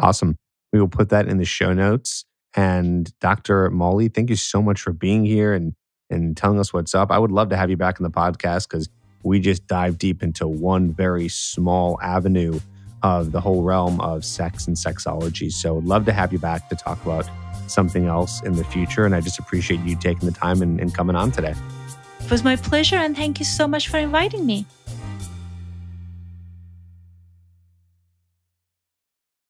Awesome. 0.00 0.36
We 0.72 0.80
will 0.80 0.88
put 0.88 1.08
that 1.10 1.28
in 1.28 1.38
the 1.38 1.44
show 1.44 1.72
notes. 1.72 2.24
And 2.54 3.12
Dr. 3.20 3.70
Moali, 3.70 4.12
thank 4.12 4.30
you 4.30 4.36
so 4.36 4.62
much 4.62 4.80
for 4.80 4.92
being 4.92 5.24
here 5.24 5.52
and, 5.52 5.74
and 6.10 6.36
telling 6.36 6.58
us 6.58 6.72
what's 6.72 6.94
up. 6.94 7.10
I 7.10 7.18
would 7.18 7.30
love 7.30 7.50
to 7.50 7.56
have 7.56 7.70
you 7.70 7.76
back 7.76 7.98
in 7.98 8.04
the 8.04 8.10
podcast 8.10 8.68
because 8.68 8.88
we 9.22 9.40
just 9.40 9.66
dive 9.66 9.98
deep 9.98 10.22
into 10.22 10.46
one 10.46 10.92
very 10.92 11.28
small 11.28 11.98
avenue 12.00 12.58
of 13.02 13.32
the 13.32 13.40
whole 13.40 13.62
realm 13.62 14.00
of 14.00 14.24
sex 14.24 14.66
and 14.66 14.76
sexology. 14.76 15.52
So, 15.52 15.78
I'd 15.78 15.84
love 15.84 16.04
to 16.06 16.12
have 16.12 16.32
you 16.32 16.38
back 16.38 16.68
to 16.70 16.76
talk 16.76 17.00
about 17.04 17.28
something 17.70 18.06
else 18.06 18.42
in 18.42 18.54
the 18.54 18.64
future. 18.64 19.04
And 19.04 19.14
I 19.14 19.20
just 19.20 19.38
appreciate 19.38 19.80
you 19.80 19.96
taking 19.96 20.26
the 20.28 20.34
time 20.34 20.62
and, 20.62 20.80
and 20.80 20.94
coming 20.94 21.16
on 21.16 21.30
today. 21.30 21.54
It 22.28 22.32
was 22.32 22.44
my 22.44 22.56
pleasure 22.56 22.96
and 22.96 23.16
thank 23.16 23.38
you 23.38 23.46
so 23.46 23.66
much 23.66 23.88
for 23.88 23.96
inviting 23.96 24.44
me. 24.44 24.66